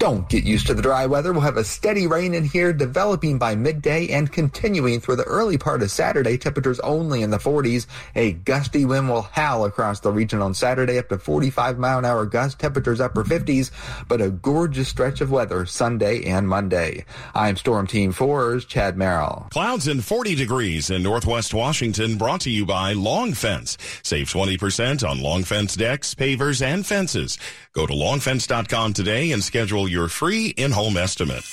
Don't 0.00 0.30
get 0.30 0.44
used 0.44 0.66
to 0.68 0.72
the 0.72 0.80
dry 0.80 1.04
weather. 1.04 1.30
We'll 1.30 1.42
have 1.42 1.58
a 1.58 1.62
steady 1.62 2.06
rain 2.06 2.32
in 2.32 2.42
here 2.42 2.72
developing 2.72 3.36
by 3.36 3.54
midday 3.54 4.08
and 4.08 4.32
continuing 4.32 4.98
through 4.98 5.16
the 5.16 5.24
early 5.24 5.58
part 5.58 5.82
of 5.82 5.90
Saturday. 5.90 6.38
Temperatures 6.38 6.80
only 6.80 7.20
in 7.20 7.28
the 7.28 7.36
40s. 7.36 7.86
A 8.14 8.32
gusty 8.32 8.86
wind 8.86 9.10
will 9.10 9.20
howl 9.20 9.66
across 9.66 10.00
the 10.00 10.10
region 10.10 10.40
on 10.40 10.54
Saturday 10.54 10.96
up 10.96 11.10
to 11.10 11.18
45 11.18 11.78
mile 11.78 11.98
an 11.98 12.06
hour 12.06 12.24
gust. 12.24 12.58
Temperatures 12.58 12.98
upper 12.98 13.24
50s, 13.24 13.72
but 14.08 14.22
a 14.22 14.30
gorgeous 14.30 14.88
stretch 14.88 15.20
of 15.20 15.30
weather 15.30 15.66
Sunday 15.66 16.24
and 16.24 16.48
Monday. 16.48 17.04
I'm 17.34 17.58
Storm 17.58 17.86
Team 17.86 18.14
4's 18.14 18.64
Chad 18.64 18.96
Merrill. 18.96 19.48
Clouds 19.50 19.86
in 19.86 20.00
40 20.00 20.34
degrees 20.34 20.88
in 20.88 21.02
Northwest 21.02 21.52
Washington 21.52 22.16
brought 22.16 22.40
to 22.40 22.50
you 22.50 22.64
by 22.64 22.94
Long 22.94 23.34
Fence. 23.34 23.76
Save 24.02 24.30
20% 24.30 25.06
on 25.06 25.20
Long 25.20 25.44
Fence 25.44 25.76
decks, 25.76 26.14
pavers, 26.14 26.62
and 26.62 26.86
fences. 26.86 27.36
Go 27.74 27.86
to 27.86 27.92
longfence.com 27.92 28.94
today 28.94 29.32
and 29.32 29.44
schedule 29.44 29.89
your 29.90 30.08
free 30.08 30.54
in-home 30.56 30.96
estimate. 30.96 31.44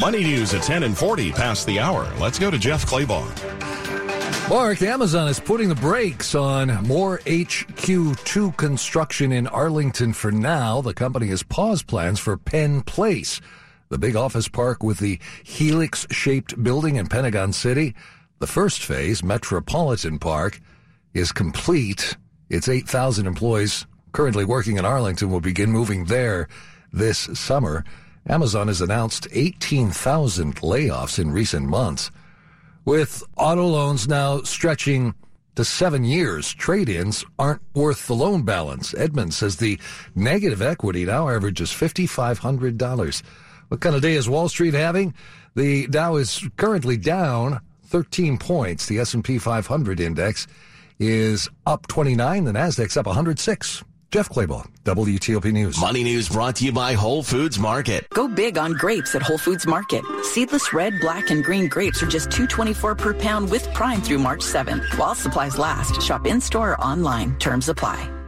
Money 0.00 0.22
news 0.22 0.54
at 0.54 0.62
10 0.62 0.84
and 0.84 0.96
40 0.96 1.32
past 1.32 1.66
the 1.66 1.78
hour. 1.78 2.10
Let's 2.18 2.38
go 2.38 2.50
to 2.50 2.58
Jeff 2.58 2.86
Clabaugh. 2.86 3.28
Mark, 4.48 4.82
Amazon 4.82 5.28
is 5.28 5.38
putting 5.38 5.68
the 5.68 5.76
brakes 5.76 6.34
on 6.34 6.68
more 6.88 7.18
HQ2 7.18 8.56
construction 8.56 9.30
in 9.30 9.46
Arlington 9.46 10.12
for 10.12 10.32
now. 10.32 10.80
The 10.80 10.92
company 10.92 11.28
has 11.28 11.44
paused 11.44 11.86
plans 11.86 12.18
for 12.18 12.36
Penn 12.36 12.82
Place, 12.82 13.40
the 13.90 13.98
big 13.98 14.16
office 14.16 14.48
park 14.48 14.82
with 14.82 14.98
the 14.98 15.20
helix 15.44 16.04
shaped 16.10 16.60
building 16.60 16.96
in 16.96 17.06
Pentagon 17.06 17.52
City. 17.52 17.94
The 18.40 18.48
first 18.48 18.82
phase, 18.82 19.22
Metropolitan 19.22 20.18
Park, 20.18 20.60
is 21.14 21.30
complete. 21.30 22.16
Its 22.48 22.68
8,000 22.68 23.26
employees 23.26 23.86
currently 24.12 24.44
working 24.44 24.76
in 24.76 24.84
Arlington 24.84 25.30
will 25.30 25.40
begin 25.40 25.70
moving 25.70 26.06
there 26.06 26.48
this 26.92 27.18
summer. 27.34 27.84
Amazon 28.28 28.68
has 28.68 28.80
announced 28.80 29.26
18,000 29.32 30.56
layoffs 30.56 31.18
in 31.18 31.30
recent 31.30 31.66
months. 31.66 32.10
With 32.84 33.22
auto 33.36 33.66
loans 33.66 34.08
now 34.08 34.42
stretching 34.42 35.14
to 35.56 35.64
seven 35.64 36.04
years, 36.04 36.52
trade 36.52 36.88
ins 36.88 37.24
aren't 37.38 37.62
worth 37.74 38.06
the 38.06 38.14
loan 38.14 38.42
balance. 38.42 38.94
Edmunds 38.94 39.36
says 39.36 39.56
the 39.56 39.78
negative 40.14 40.62
equity 40.62 41.04
now 41.04 41.28
averages 41.28 41.70
$5,500. 41.70 43.22
What 43.68 43.80
kind 43.80 43.94
of 43.94 44.02
day 44.02 44.14
is 44.14 44.28
Wall 44.28 44.48
Street 44.48 44.74
having? 44.74 45.14
The 45.54 45.86
Dow 45.88 46.16
is 46.16 46.48
currently 46.56 46.96
down 46.96 47.60
13 47.84 48.38
points. 48.38 48.86
The 48.86 48.98
S&P 48.98 49.38
500 49.38 50.00
index 50.00 50.46
is 50.98 51.48
up 51.66 51.86
29. 51.88 52.44
The 52.44 52.52
Nasdaq's 52.52 52.96
up 52.96 53.06
106. 53.06 53.84
Jeff 54.10 54.28
Clabaugh, 54.28 54.66
WTOP 54.84 55.52
News. 55.52 55.78
Money 55.78 56.02
News 56.02 56.28
brought 56.28 56.56
to 56.56 56.64
you 56.64 56.72
by 56.72 56.94
Whole 56.94 57.22
Foods 57.22 57.60
Market. 57.60 58.08
Go 58.10 58.26
big 58.26 58.58
on 58.58 58.72
grapes 58.72 59.14
at 59.14 59.22
Whole 59.22 59.38
Foods 59.38 59.68
Market. 59.68 60.04
Seedless 60.22 60.72
red, 60.72 60.94
black, 61.00 61.30
and 61.30 61.44
green 61.44 61.68
grapes 61.68 62.02
are 62.02 62.08
just 62.08 62.28
$2.24 62.30 62.98
per 62.98 63.14
pound 63.14 63.48
with 63.48 63.72
Prime 63.72 64.02
through 64.02 64.18
March 64.18 64.40
7th. 64.40 64.98
While 64.98 65.14
supplies 65.14 65.58
last, 65.58 66.02
shop 66.02 66.26
in-store 66.26 66.72
or 66.72 66.80
online. 66.80 67.38
Terms 67.38 67.68
apply. 67.68 68.19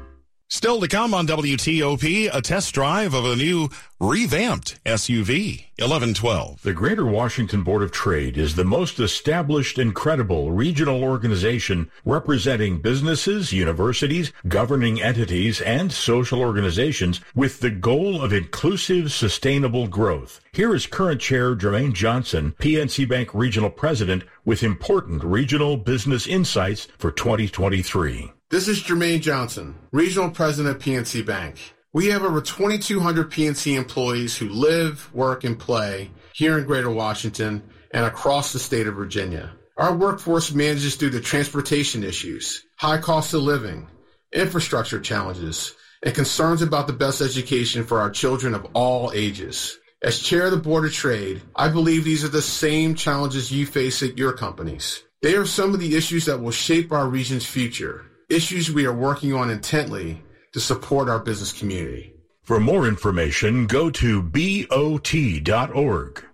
Still 0.55 0.81
to 0.83 0.87
come 0.87 1.15
on 1.15 1.27
WTOP, 1.27 2.29
a 2.31 2.43
test 2.43 2.75
drive 2.75 3.15
of 3.15 3.25
a 3.25 3.37
new 3.37 3.71
revamped 3.99 4.85
SUV, 4.85 5.69
1112. 5.79 6.61
The 6.61 6.75
Greater 6.75 7.07
Washington 7.07 7.63
Board 7.63 7.83
of 7.83 7.91
Trade 7.91 8.37
is 8.37 8.55
the 8.55 8.63
most 8.63 9.01
established 9.01 9.79
and 9.79 9.95
credible 9.95 10.51
regional 10.53 11.03
organization 11.03 11.91
representing 12.05 12.83
businesses, 12.83 13.55
universities, 13.55 14.31
governing 14.47 15.01
entities, 15.01 15.63
and 15.63 15.91
social 15.91 16.41
organizations 16.41 17.23
with 17.35 17.61
the 17.61 17.71
goal 17.71 18.21
of 18.21 18.35
inclusive, 18.35 19.11
sustainable 19.11 19.87
growth. 19.89 20.43
Here 20.53 20.75
is 20.75 20.87
current 20.87 21.23
chair 21.23 21.57
Jermaine 21.57 21.95
Johnson, 21.95 22.55
PNC 22.59 23.09
Bank 23.09 23.31
Regional 23.33 23.71
President, 23.71 24.23
with 24.45 24.63
important 24.63 25.25
regional 25.25 25.79
business 25.79 26.27
insights 26.27 26.89
for 26.99 27.11
2023. 27.11 28.33
This 28.53 28.69
is 28.69 28.83
Jermaine 28.83 29.23
Johnson, 29.23 29.77
Regional 29.93 30.31
President 30.31 30.77
of 30.77 30.83
PNC 30.83 31.25
Bank. 31.25 31.75
We 31.95 32.09
have 32.09 32.23
over 32.23 32.43
2,200 32.43 33.31
PNC 33.31 33.79
employees 33.79 34.37
who 34.37 34.51
live, 34.51 35.09
work, 35.15 35.45
and 35.45 35.59
play 35.59 36.11
here 36.35 36.59
in 36.59 36.67
Greater 36.67 36.91
Washington 36.91 37.63
and 37.93 38.05
across 38.05 38.53
the 38.53 38.59
state 38.59 38.87
of 38.87 38.95
Virginia. 38.95 39.55
Our 39.79 39.97
workforce 39.97 40.53
manages 40.53 40.97
through 40.97 41.13
the 41.17 41.21
transportation 41.23 42.05
issues, 42.05 42.63
high 42.77 42.99
cost 42.99 43.33
of 43.33 43.41
living, 43.41 43.89
infrastructure 44.35 45.01
challenges, 45.01 45.75
and 46.03 46.15
concerns 46.15 46.61
about 46.61 46.87
the 46.87 46.93
best 46.93 47.23
education 47.23 47.85
for 47.85 48.01
our 48.01 48.11
children 48.11 48.53
of 48.53 48.67
all 48.75 49.13
ages. 49.15 49.79
As 50.03 50.19
chair 50.19 50.45
of 50.45 50.51
the 50.51 50.59
Board 50.59 50.85
of 50.85 50.93
Trade, 50.93 51.41
I 51.57 51.71
believe 51.71 52.05
these 52.05 52.23
are 52.23 52.29
the 52.29 52.43
same 52.43 52.97
challenges 52.97 53.51
you 53.51 53.65
face 53.65 54.03
at 54.03 54.19
your 54.19 54.35
companies. 54.35 55.03
They 55.23 55.37
are 55.37 55.47
some 55.47 55.73
of 55.73 55.81
the 55.81 55.97
issues 55.97 56.27
that 56.27 56.43
will 56.43 56.51
shape 56.51 56.93
our 56.93 57.09
region's 57.09 57.47
future 57.47 58.05
issues 58.33 58.73
we 58.73 58.87
are 58.87 58.95
working 58.95 59.35
on 59.35 59.51
intently 59.51 60.23
to 60.53 60.61
support 60.61 61.09
our 61.09 61.19
business 61.19 61.53
community. 61.53 62.15
For 62.43 62.59
more 62.59 62.89
information, 62.89 63.67
go 63.67 63.91
to 63.91 64.23
BOT.org. 64.23 66.25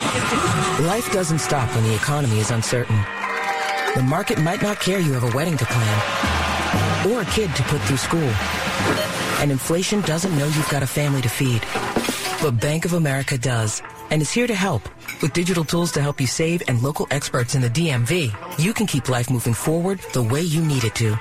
Life 0.00 1.12
doesn't 1.12 1.40
stop 1.40 1.68
when 1.74 1.84
the 1.84 1.94
economy 1.94 2.38
is 2.38 2.50
uncertain. 2.50 2.96
The 3.94 4.02
market 4.02 4.40
might 4.40 4.62
not 4.62 4.80
care 4.80 4.98
you 4.98 5.12
have 5.12 5.24
a 5.24 5.36
wedding 5.36 5.58
to 5.58 5.66
plan 5.66 7.10
or 7.10 7.22
a 7.22 7.24
kid 7.26 7.54
to 7.56 7.62
put 7.64 7.80
through 7.82 7.98
school. 7.98 8.30
And 9.40 9.50
inflation 9.50 10.00
doesn't 10.02 10.36
know 10.38 10.46
you've 10.46 10.70
got 10.70 10.82
a 10.82 10.86
family 10.86 11.20
to 11.22 11.28
feed. 11.28 11.62
But 12.40 12.60
Bank 12.60 12.84
of 12.84 12.94
America 12.94 13.36
does 13.36 13.82
and 14.12 14.20
is 14.20 14.30
here 14.30 14.46
to 14.46 14.54
help. 14.54 14.82
With 15.22 15.32
digital 15.32 15.64
tools 15.64 15.90
to 15.92 16.02
help 16.02 16.20
you 16.20 16.26
save 16.26 16.62
and 16.68 16.82
local 16.82 17.06
experts 17.10 17.54
in 17.54 17.62
the 17.62 17.70
DMV, 17.70 18.30
you 18.58 18.74
can 18.74 18.86
keep 18.86 19.08
life 19.08 19.30
moving 19.30 19.54
forward 19.54 20.00
the 20.12 20.22
way 20.22 20.42
you 20.42 20.62
need 20.62 20.84
it 20.84 20.94
to. 20.96 21.18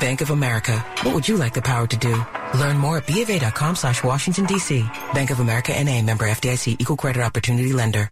Bank 0.00 0.22
of 0.22 0.30
America. 0.30 0.78
What 1.02 1.14
would 1.14 1.28
you 1.28 1.36
like 1.36 1.52
the 1.52 1.60
power 1.62 1.86
to 1.86 1.96
do? 1.96 2.24
Learn 2.58 2.78
more 2.78 2.96
at 2.96 3.06
BofA.com 3.06 3.76
slash 3.76 4.02
Washington, 4.02 4.46
D.C. 4.46 4.88
Bank 5.12 5.30
of 5.30 5.40
America 5.40 5.72
NA 5.84 6.00
member 6.00 6.24
FDIC 6.24 6.80
equal 6.80 6.96
credit 6.96 7.22
opportunity 7.22 7.74
lender. 7.74 8.10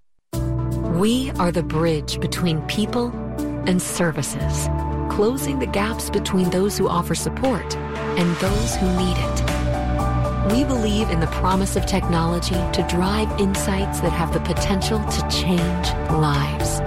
We 0.98 1.30
are 1.38 1.50
the 1.50 1.62
bridge 1.62 2.20
between 2.20 2.60
people 2.62 3.08
and 3.66 3.80
services, 3.80 4.68
closing 5.08 5.58
the 5.58 5.66
gaps 5.66 6.10
between 6.10 6.50
those 6.50 6.76
who 6.76 6.86
offer 6.86 7.14
support 7.14 7.74
and 7.76 8.36
those 8.36 8.76
who 8.76 8.86
need 8.98 9.16
it. 9.16 9.47
We 10.50 10.64
believe 10.64 11.10
in 11.10 11.20
the 11.20 11.26
promise 11.26 11.76
of 11.76 11.84
technology 11.84 12.54
to 12.54 12.86
drive 12.88 13.28
insights 13.38 14.00
that 14.00 14.12
have 14.12 14.32
the 14.32 14.40
potential 14.40 14.98
to 14.98 15.28
change 15.28 15.92
lives. 16.10 16.80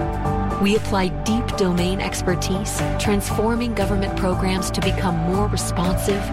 We 0.60 0.74
apply 0.74 1.08
deep 1.22 1.46
domain 1.56 2.00
expertise, 2.00 2.82
transforming 2.98 3.74
government 3.74 4.16
programs 4.18 4.68
to 4.72 4.80
become 4.80 5.16
more 5.16 5.46
responsive, 5.46 6.24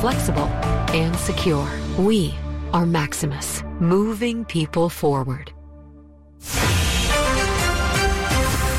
flexible, 0.00 0.48
and 0.94 1.14
secure. 1.16 1.68
We 1.98 2.34
are 2.72 2.86
Maximus, 2.86 3.62
moving 3.80 4.46
people 4.46 4.88
forward. 4.88 5.52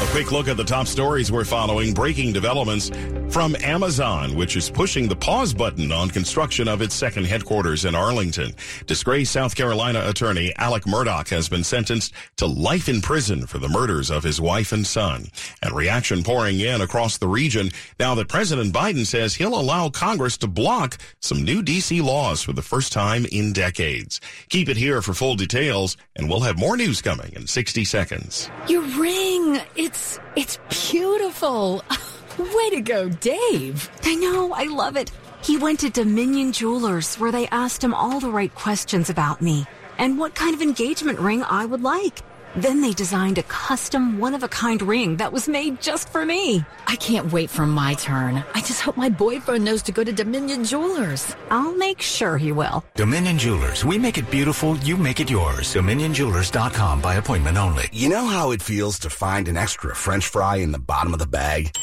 A 0.01 0.11
quick 0.11 0.31
look 0.31 0.47
at 0.47 0.57
the 0.57 0.63
top 0.65 0.87
stories 0.87 1.31
we're 1.31 1.45
following. 1.45 1.93
Breaking 1.93 2.33
developments 2.33 2.89
from 3.29 3.55
Amazon, 3.57 4.35
which 4.35 4.55
is 4.55 4.69
pushing 4.69 5.07
the 5.07 5.15
pause 5.15 5.53
button 5.53 5.91
on 5.91 6.09
construction 6.09 6.67
of 6.67 6.81
its 6.81 6.95
second 6.95 7.25
headquarters 7.25 7.85
in 7.85 7.93
Arlington. 7.93 8.53
Disgraced 8.87 9.31
South 9.31 9.55
Carolina 9.55 10.07
attorney 10.07 10.51
Alec 10.57 10.83
Murdaugh 10.83 11.27
has 11.29 11.47
been 11.47 11.63
sentenced 11.63 12.13
to 12.37 12.47
life 12.47 12.89
in 12.89 13.01
prison 13.01 13.45
for 13.45 13.59
the 13.59 13.69
murders 13.69 14.09
of 14.09 14.23
his 14.23 14.41
wife 14.41 14.71
and 14.71 14.85
son. 14.85 15.27
And 15.61 15.73
reaction 15.73 16.23
pouring 16.23 16.59
in 16.59 16.81
across 16.81 17.17
the 17.17 17.27
region 17.27 17.69
now 17.99 18.15
that 18.15 18.29
President 18.29 18.73
Biden 18.73 19.05
says 19.05 19.35
he'll 19.35 19.59
allow 19.59 19.89
Congress 19.89 20.37
to 20.39 20.47
block 20.47 20.97
some 21.21 21.43
new 21.43 21.61
D.C. 21.61 22.01
laws 22.01 22.41
for 22.41 22.53
the 22.53 22.61
first 22.63 22.91
time 22.91 23.25
in 23.31 23.53
decades. 23.53 24.19
Keep 24.49 24.69
it 24.69 24.77
here 24.77 25.01
for 25.01 25.13
full 25.13 25.35
details, 25.35 25.97
and 26.15 26.29
we'll 26.29 26.41
have 26.41 26.57
more 26.57 26.75
news 26.75 27.01
coming 27.01 27.31
in 27.33 27.45
60 27.45 27.85
seconds. 27.85 28.49
Your 28.67 28.81
ring. 28.99 29.61
It's 29.75 30.19
it's 30.35 30.57
beautiful. 30.89 31.83
Way 32.39 32.69
to 32.69 32.79
go, 32.79 33.09
Dave. 33.09 33.89
I 34.03 34.15
know, 34.15 34.53
I 34.53 34.63
love 34.63 34.95
it. 34.95 35.11
He 35.43 35.57
went 35.57 35.81
to 35.81 35.89
Dominion 35.89 36.53
Jewelers 36.53 37.15
where 37.15 37.33
they 37.33 37.49
asked 37.49 37.83
him 37.83 37.93
all 37.93 38.21
the 38.21 38.29
right 38.29 38.53
questions 38.55 39.09
about 39.09 39.41
me 39.41 39.65
and 39.97 40.17
what 40.17 40.35
kind 40.35 40.55
of 40.55 40.61
engagement 40.61 41.19
ring 41.19 41.43
I 41.43 41.65
would 41.65 41.81
like. 41.81 42.19
Then 42.55 42.79
they 42.79 42.93
designed 42.93 43.37
a 43.39 43.43
custom 43.43 44.19
one 44.19 44.33
of 44.33 44.43
a 44.43 44.47
kind 44.47 44.81
ring 44.81 45.17
that 45.17 45.33
was 45.33 45.49
made 45.49 45.81
just 45.81 46.07
for 46.07 46.25
me. 46.25 46.63
I 46.87 46.95
can't 46.95 47.31
wait 47.31 47.49
for 47.49 47.65
my 47.65 47.93
turn. 47.95 48.41
I 48.55 48.61
just 48.61 48.79
hope 48.79 48.95
my 48.95 49.09
boyfriend 49.09 49.65
knows 49.65 49.81
to 49.83 49.91
go 49.91 50.05
to 50.05 50.13
Dominion 50.13 50.63
Jewelers. 50.63 51.35
I'll 51.51 51.75
make 51.75 52.01
sure 52.01 52.37
he 52.37 52.53
will. 52.53 52.85
Dominion 52.95 53.37
Jewelers. 53.37 53.83
We 53.83 53.97
make 53.97 54.17
it 54.17 54.31
beautiful, 54.31 54.77
you 54.77 54.95
make 54.95 55.19
it 55.19 55.29
yours. 55.29 55.73
DominionJewelers.com 55.73 57.01
by 57.01 57.15
appointment 57.15 57.57
only. 57.57 57.89
You 57.91 58.07
know 58.07 58.25
how 58.25 58.51
it 58.51 58.61
feels 58.61 58.97
to 58.99 59.09
find 59.09 59.49
an 59.49 59.57
extra 59.57 59.93
French 59.93 60.25
fry 60.25 60.55
in 60.57 60.71
the 60.71 60.79
bottom 60.79 61.11
of 61.11 61.19
the 61.19 61.27
bag? 61.27 61.75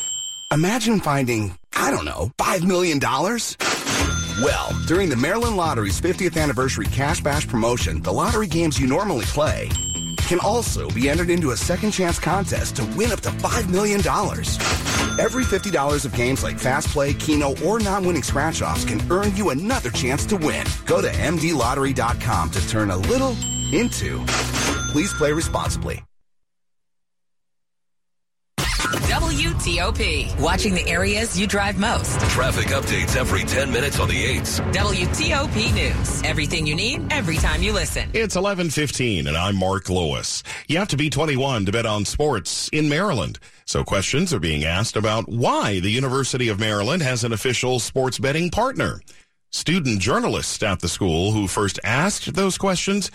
Imagine 0.57 1.01
finding, 1.01 1.53
I 1.75 1.91
don't 1.91 2.07
know, 2.07 2.33
$5 2.39 2.65
million? 2.65 2.99
Well, 2.99 4.87
during 4.87 5.11
the 5.11 5.17
Maryland 5.21 5.55
Lottery's 5.55 6.01
50th 6.01 6.41
anniversary 6.41 6.87
Cash 6.87 7.21
Bash 7.21 7.47
promotion, 7.47 8.01
the 8.01 8.15
lottery 8.15 8.47
games 8.47 8.81
you 8.81 8.87
normally 8.87 9.27
play 9.27 9.69
can 10.27 10.41
also 10.41 10.89
be 10.93 11.11
entered 11.11 11.29
into 11.29 11.51
a 11.51 11.57
second 11.59 11.91
chance 11.91 12.19
contest 12.19 12.77
to 12.77 12.87
win 12.97 13.13
up 13.13 13.21
to 13.21 13.29
$5 13.29 13.69
million. 13.69 14.01
Every 15.21 15.45
$50 15.45 16.07
of 16.07 16.15
games 16.15 16.43
like 16.43 16.59
Fast 16.59 16.89
Play, 16.89 17.13
Keno, 17.13 17.55
or 17.63 17.79
non-winning 17.79 18.23
scratch-offs 18.23 18.87
can 18.87 19.03
earn 19.13 19.37
you 19.37 19.51
another 19.51 19.91
chance 19.91 20.25
to 20.25 20.39
win. 20.39 20.65
Go 20.87 21.03
to 21.03 21.09
mdlottery.com 21.09 22.51
to 22.53 22.69
turn 22.71 22.91
a 22.91 22.97
little 22.97 23.37
into. 23.75 24.25
Please 24.91 25.13
play 25.13 25.33
responsibly. 25.33 26.03
WTOP. 29.27 30.39
Watching 30.41 30.73
the 30.73 30.89
areas 30.89 31.39
you 31.39 31.49
drive 31.49 31.77
most. 31.81 32.21
Traffic 32.31 32.67
updates 32.67 33.17
every 33.17 33.43
10 33.43 33.73
minutes 33.73 33.99
on 33.99 34.07
the 34.07 34.25
8s. 34.25 34.61
WTOP 34.73 35.75
News. 35.75 36.23
Everything 36.23 36.65
you 36.65 36.77
need, 36.77 37.13
every 37.13 37.37
time 37.37 37.61
you 37.61 37.73
listen. 37.73 38.09
It's 38.13 38.37
11:15 38.37 39.27
and 39.27 39.37
I'm 39.37 39.57
Mark 39.57 39.91
Lewis. 39.91 40.45
You 40.69 40.79
have 40.79 40.87
to 40.89 40.97
be 40.97 41.11
21 41.11 41.67
to 41.67 41.73
bet 41.73 41.87
on 41.87 42.05
sports 42.05 42.69
in 42.73 42.89
Maryland. 42.89 43.41
So 43.65 43.83
questions 43.83 44.33
are 44.33 44.39
being 44.39 44.63
asked 44.63 44.97
about 44.97 45.29
why 45.29 45.81
the 45.81 45.91
University 45.91 46.47
of 46.47 46.61
Maryland 46.61 47.03
has 47.03 47.25
an 47.25 47.33
official 47.33 47.81
sports 47.81 48.21
betting 48.21 48.49
partner. 48.49 49.01
Student 49.51 49.99
journalists 50.01 50.63
at 50.63 50.79
the 50.79 50.89
school 50.89 51.33
who 51.33 51.49
first 51.49 51.81
asked 51.83 52.35
those 52.35 52.57
questions 52.57 53.11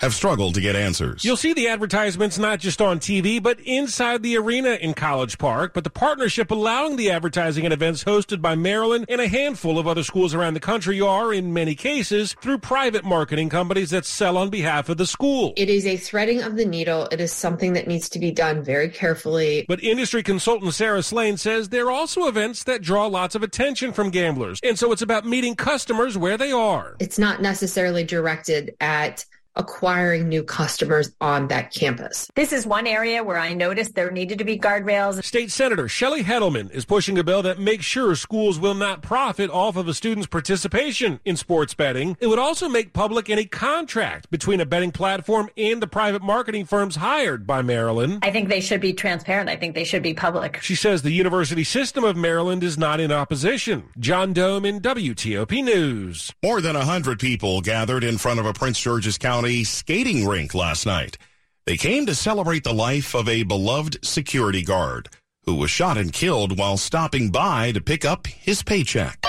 have 0.00 0.14
struggled 0.14 0.54
to 0.54 0.60
get 0.60 0.76
answers. 0.76 1.24
You'll 1.24 1.36
see 1.36 1.52
the 1.52 1.68
advertisements 1.68 2.38
not 2.38 2.60
just 2.60 2.80
on 2.80 3.00
TV, 3.00 3.42
but 3.42 3.58
inside 3.60 4.22
the 4.22 4.36
arena 4.36 4.78
in 4.80 4.94
College 4.94 5.38
Park. 5.38 5.74
But 5.74 5.84
the 5.84 5.90
partnership 5.90 6.50
allowing 6.50 6.96
the 6.96 7.10
advertising 7.10 7.64
and 7.64 7.72
events 7.72 8.04
hosted 8.04 8.40
by 8.40 8.54
Maryland 8.54 9.06
and 9.08 9.20
a 9.20 9.28
handful 9.28 9.78
of 9.78 9.88
other 9.88 10.02
schools 10.02 10.34
around 10.34 10.54
the 10.54 10.60
country 10.60 11.00
are, 11.00 11.32
in 11.32 11.52
many 11.52 11.74
cases, 11.74 12.34
through 12.40 12.58
private 12.58 13.04
marketing 13.04 13.48
companies 13.48 13.90
that 13.90 14.04
sell 14.04 14.36
on 14.36 14.50
behalf 14.50 14.88
of 14.88 14.96
the 14.96 15.06
school. 15.06 15.52
It 15.56 15.68
is 15.68 15.84
a 15.86 15.96
threading 15.96 16.42
of 16.42 16.56
the 16.56 16.64
needle. 16.64 17.08
It 17.10 17.20
is 17.20 17.32
something 17.32 17.72
that 17.72 17.88
needs 17.88 18.08
to 18.10 18.18
be 18.18 18.30
done 18.30 18.62
very 18.62 18.88
carefully. 18.88 19.64
But 19.66 19.82
industry 19.82 20.22
consultant 20.22 20.74
Sarah 20.74 21.02
Slane 21.02 21.36
says 21.36 21.68
there 21.68 21.86
are 21.86 21.90
also 21.90 22.28
events 22.28 22.64
that 22.64 22.82
draw 22.82 23.06
lots 23.06 23.34
of 23.34 23.42
attention 23.42 23.92
from 23.92 24.10
gamblers. 24.10 24.60
And 24.62 24.78
so 24.78 24.92
it's 24.92 25.02
about 25.02 25.26
meeting 25.26 25.56
customers 25.56 26.16
where 26.16 26.36
they 26.36 26.52
are. 26.52 26.96
It's 27.00 27.18
not 27.18 27.42
necessarily 27.42 28.04
directed 28.04 28.76
at 28.80 29.24
acquiring 29.58 30.28
new 30.28 30.42
customers 30.42 31.12
on 31.20 31.48
that 31.48 31.72
campus. 31.72 32.30
This 32.34 32.52
is 32.52 32.66
one 32.66 32.86
area 32.86 33.22
where 33.22 33.38
I 33.38 33.52
noticed 33.52 33.94
there 33.94 34.10
needed 34.10 34.38
to 34.38 34.44
be 34.44 34.58
guardrails. 34.58 35.22
State 35.24 35.50
Senator 35.50 35.88
Shelley 35.88 36.22
Hettleman 36.22 36.70
is 36.70 36.84
pushing 36.84 37.18
a 37.18 37.24
bill 37.24 37.42
that 37.42 37.58
makes 37.58 37.84
sure 37.84 38.14
schools 38.14 38.58
will 38.58 38.74
not 38.74 39.02
profit 39.02 39.50
off 39.50 39.76
of 39.76 39.88
a 39.88 39.94
student's 39.94 40.28
participation 40.28 41.20
in 41.24 41.36
sports 41.36 41.74
betting. 41.74 42.16
It 42.20 42.28
would 42.28 42.38
also 42.38 42.68
make 42.68 42.92
public 42.92 43.28
any 43.28 43.44
contract 43.44 44.30
between 44.30 44.60
a 44.60 44.66
betting 44.66 44.92
platform 44.92 45.50
and 45.56 45.82
the 45.82 45.86
private 45.88 46.22
marketing 46.22 46.64
firms 46.64 46.96
hired 46.96 47.46
by 47.46 47.62
Maryland. 47.62 48.20
I 48.22 48.30
think 48.30 48.48
they 48.48 48.60
should 48.60 48.80
be 48.80 48.92
transparent. 48.92 49.50
I 49.50 49.56
think 49.56 49.74
they 49.74 49.84
should 49.84 50.02
be 50.02 50.14
public. 50.14 50.62
She 50.62 50.76
says 50.76 51.02
the 51.02 51.10
university 51.10 51.64
system 51.64 52.04
of 52.04 52.16
Maryland 52.16 52.62
is 52.62 52.78
not 52.78 53.00
in 53.00 53.10
opposition. 53.10 53.88
John 53.98 54.32
Domen 54.32 54.80
WTOP 54.80 55.64
News. 55.64 56.32
More 56.42 56.60
than 56.60 56.76
100 56.76 57.18
people 57.18 57.60
gathered 57.60 58.04
in 58.04 58.18
front 58.18 58.38
of 58.38 58.46
a 58.46 58.52
Prince 58.52 58.78
George's 58.80 59.18
County 59.18 59.47
skating 59.64 60.26
rink 60.26 60.54
last 60.54 60.86
night. 60.86 61.18
They 61.66 61.76
came 61.76 62.06
to 62.06 62.14
celebrate 62.14 62.64
the 62.64 62.72
life 62.72 63.14
of 63.14 63.28
a 63.28 63.42
beloved 63.42 64.04
security 64.04 64.62
guard 64.62 65.08
who 65.44 65.54
was 65.54 65.70
shot 65.70 65.96
and 65.96 66.12
killed 66.12 66.58
while 66.58 66.76
stopping 66.76 67.30
by 67.30 67.72
to 67.72 67.80
pick 67.80 68.04
up 68.04 68.26
his 68.26 68.62
paycheck. 68.62 69.24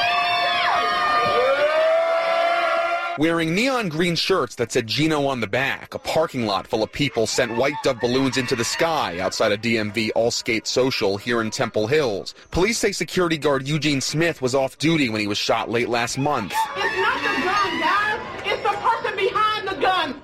Wearing 3.19 3.53
neon 3.53 3.89
green 3.89 4.15
shirts 4.15 4.55
that 4.55 4.71
said 4.71 4.88
Gino 4.88 5.25
on 5.25 5.41
the 5.41 5.47
back, 5.47 5.93
a 5.93 5.99
parking 5.99 6.45
lot 6.45 6.65
full 6.65 6.84
of 6.84 6.93
people 6.93 7.27
sent 7.27 7.58
white 7.58 7.75
dove 7.84 7.99
balloons 7.99 8.38
into 8.38 8.55
the 8.55 8.63
sky 8.63 9.19
outside 9.19 9.51
a 9.51 9.58
DMV 9.58 10.12
All 10.15 10.32
Skate 10.32 10.65
Social 10.65 11.17
here 11.17 11.41
in 11.41 11.51
Temple 11.51 11.88
Hills. 11.88 12.34
Police 12.51 12.77
say 12.77 12.93
security 12.93 13.38
guard 13.38 13.67
Eugene 13.67 13.99
Smith 13.99 14.41
was 14.41 14.55
off 14.55 14.77
duty 14.77 15.10
when 15.10 15.19
he 15.19 15.27
was 15.27 15.38
shot 15.38 15.69
late 15.69 15.89
last 15.89 16.17
month. 16.17 16.53
It's 16.77 17.01
not 17.01 17.21
the 17.21 17.43
gun, 17.43 17.78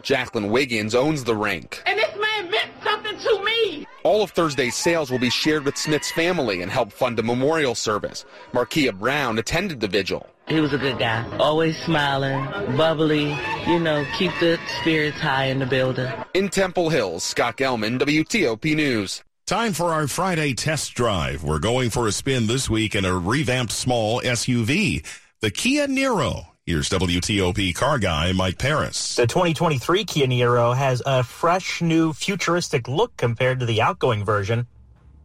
Jacqueline 0.06 0.52
Wiggins 0.52 0.94
owns 0.94 1.24
the 1.24 1.36
rink. 1.36 1.82
And 1.88 1.98
this 1.98 2.16
man 2.16 2.52
meant 2.52 2.70
something 2.84 3.18
to 3.18 3.44
me. 3.44 3.88
All 4.04 4.22
of 4.22 4.30
Thursday's 4.30 4.76
sales 4.76 5.10
will 5.10 5.18
be 5.18 5.32
shared 5.32 5.66
with 5.66 5.76
Smith's 5.76 6.12
family 6.12 6.62
and 6.62 6.72
help 6.72 6.94
fund 6.94 7.18
a 7.18 7.24
memorial 7.24 7.74
service. 7.74 8.24
Markia 8.54 8.94
Brown 8.94 9.40
attended 9.40 9.80
the 9.80 9.88
vigil. 9.88 10.30
He 10.48 10.60
was 10.60 10.74
a 10.74 10.78
good 10.78 11.00
guy. 11.00 11.26
Always 11.40 11.76
smiling, 11.80 12.46
bubbly, 12.78 13.36
you 13.66 13.80
know, 13.80 14.06
keep 14.16 14.32
the 14.40 14.60
spirits 14.80 15.18
high 15.18 15.46
in 15.46 15.58
the 15.58 15.66
building. 15.66 16.12
In 16.36 16.50
Temple 16.50 16.90
Hills, 16.90 17.24
Scott 17.24 17.58
Gelman, 17.58 17.98
WTOP 18.00 18.76
News. 18.76 19.24
Time 19.48 19.74
for 19.74 19.92
our 19.92 20.08
Friday 20.08 20.54
test 20.54 20.94
drive. 20.94 21.44
We're 21.44 21.58
going 21.58 21.90
for 21.90 22.06
a 22.06 22.12
spin 22.12 22.46
this 22.46 22.70
week 22.70 22.94
in 22.94 23.06
a 23.06 23.18
revamped 23.18 23.72
small 23.72 24.22
SUV, 24.22 25.04
the 25.40 25.50
Kia 25.50 25.88
Niro. 25.88 26.46
Here's 26.68 26.90
WTOP 26.90 27.76
car 27.76 28.00
guy 28.00 28.32
Mike 28.32 28.58
Paris. 28.58 29.18
The 29.18 29.28
2023 29.28 30.04
Kia 30.04 30.26
Niro 30.26 30.76
has 30.76 31.00
a 31.06 31.22
fresh, 31.22 31.80
new, 31.80 32.12
futuristic 32.12 32.88
look 32.88 33.16
compared 33.18 33.60
to 33.60 33.68
the 33.68 33.84
outgoing 33.84 34.26
version. 34.26 34.66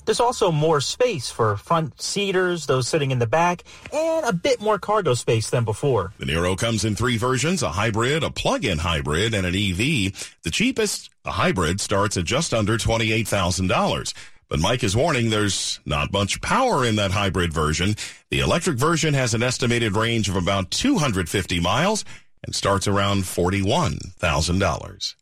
There's 0.04 0.20
also 0.20 0.52
more 0.52 0.82
space 0.82 1.30
for 1.30 1.56
front 1.56 1.98
seaters, 2.02 2.66
those 2.66 2.88
sitting 2.88 3.10
in 3.10 3.20
the 3.20 3.26
back, 3.26 3.64
and 3.90 4.26
a 4.26 4.34
bit 4.34 4.60
more 4.60 4.78
cargo 4.78 5.14
space 5.14 5.48
than 5.48 5.64
before. 5.64 6.12
The 6.18 6.26
Niro 6.26 6.58
comes 6.58 6.84
in 6.84 6.94
three 6.94 7.16
versions, 7.16 7.62
a 7.62 7.70
hybrid, 7.70 8.22
a 8.22 8.30
plug-in 8.30 8.76
hybrid, 8.76 9.32
and 9.32 9.46
an 9.46 9.54
EV. 9.54 10.12
The 10.42 10.50
cheapest, 10.50 11.08
a 11.24 11.30
hybrid, 11.30 11.80
starts 11.80 12.18
at 12.18 12.26
just 12.26 12.52
under 12.52 12.76
$28,000. 12.76 14.12
But 14.50 14.58
Mike 14.58 14.82
is 14.82 14.96
warning 14.96 15.30
there's 15.30 15.78
not 15.86 16.12
much 16.12 16.40
power 16.40 16.84
in 16.84 16.96
that 16.96 17.12
hybrid 17.12 17.52
version. 17.52 17.94
The 18.30 18.40
electric 18.40 18.76
version 18.76 19.14
has 19.14 19.32
an 19.32 19.44
estimated 19.44 19.94
range 19.94 20.28
of 20.28 20.34
about 20.34 20.72
250 20.72 21.60
miles 21.60 22.04
and 22.44 22.54
starts 22.54 22.88
around 22.88 23.22
$41,000. 23.22 25.14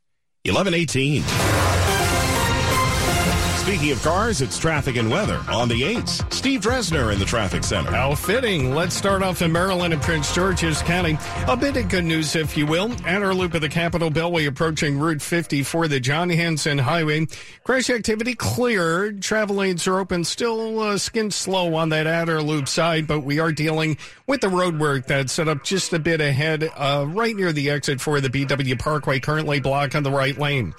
1118. 0.45 1.98
Speaking 3.69 3.91
of 3.91 4.03
cars, 4.03 4.41
it's 4.41 4.59
traffic 4.59 4.97
and 4.97 5.11
weather 5.11 5.45
on 5.47 5.69
the 5.69 5.83
8s. 5.83 6.33
Steve 6.33 6.63
Dresner 6.63 7.13
in 7.13 7.19
the 7.19 7.27
traffic 7.27 7.63
center. 7.63 7.91
How 7.91 8.15
fitting. 8.15 8.75
Let's 8.75 8.95
start 8.95 9.23
off 9.23 9.43
in 9.43 9.53
Maryland 9.53 9.93
and 9.93 10.01
Prince 10.01 10.35
George's 10.35 10.81
County. 10.81 11.19
A 11.47 11.55
bit 11.55 11.77
of 11.77 11.91
good 11.91 12.07
news, 12.07 12.35
if 12.35 12.57
you 12.57 12.65
will. 12.65 12.91
Outer 13.05 13.35
loop 13.35 13.53
of 13.53 13.61
the 13.61 13.69
Capitol 13.69 14.11
Beltway 14.11 14.47
approaching 14.47 14.99
Route 14.99 15.21
54, 15.21 15.87
the 15.87 16.01
John 16.01 16.31
Hanson 16.31 16.79
Highway. 16.79 17.27
Crash 17.63 17.91
activity 17.91 18.35
cleared. 18.35 19.21
Travel 19.21 19.57
lanes 19.57 19.87
are 19.87 19.99
open. 19.99 20.25
Still 20.25 20.81
uh, 20.81 20.97
skin 20.97 21.31
slow 21.31 21.75
on 21.75 21.91
that 21.91 22.07
outer 22.07 22.41
loop 22.41 22.69
side, 22.69 23.07
but 23.07 23.21
we 23.21 23.39
are 23.39 23.53
dealing 23.53 23.99
with 24.27 24.41
the 24.41 24.49
road 24.49 24.81
work 24.81 25.07
that's 25.07 25.35
set 25.35 25.47
up 25.47 25.63
just 25.63 25.93
a 25.93 25.99
bit 25.99 26.23
ahead, 26.23 26.71
uh, 26.75 27.05
right 27.07 27.37
near 27.37 27.53
the 27.53 27.69
exit 27.69 28.01
for 28.01 28.19
the 28.23 28.31
BW 28.31 28.79
Parkway, 28.79 29.21
currently 29.21 29.61
blocked 29.61 29.95
on 29.95 30.05
the 30.05 30.11
right 30.11 30.39
lane. 30.39 30.73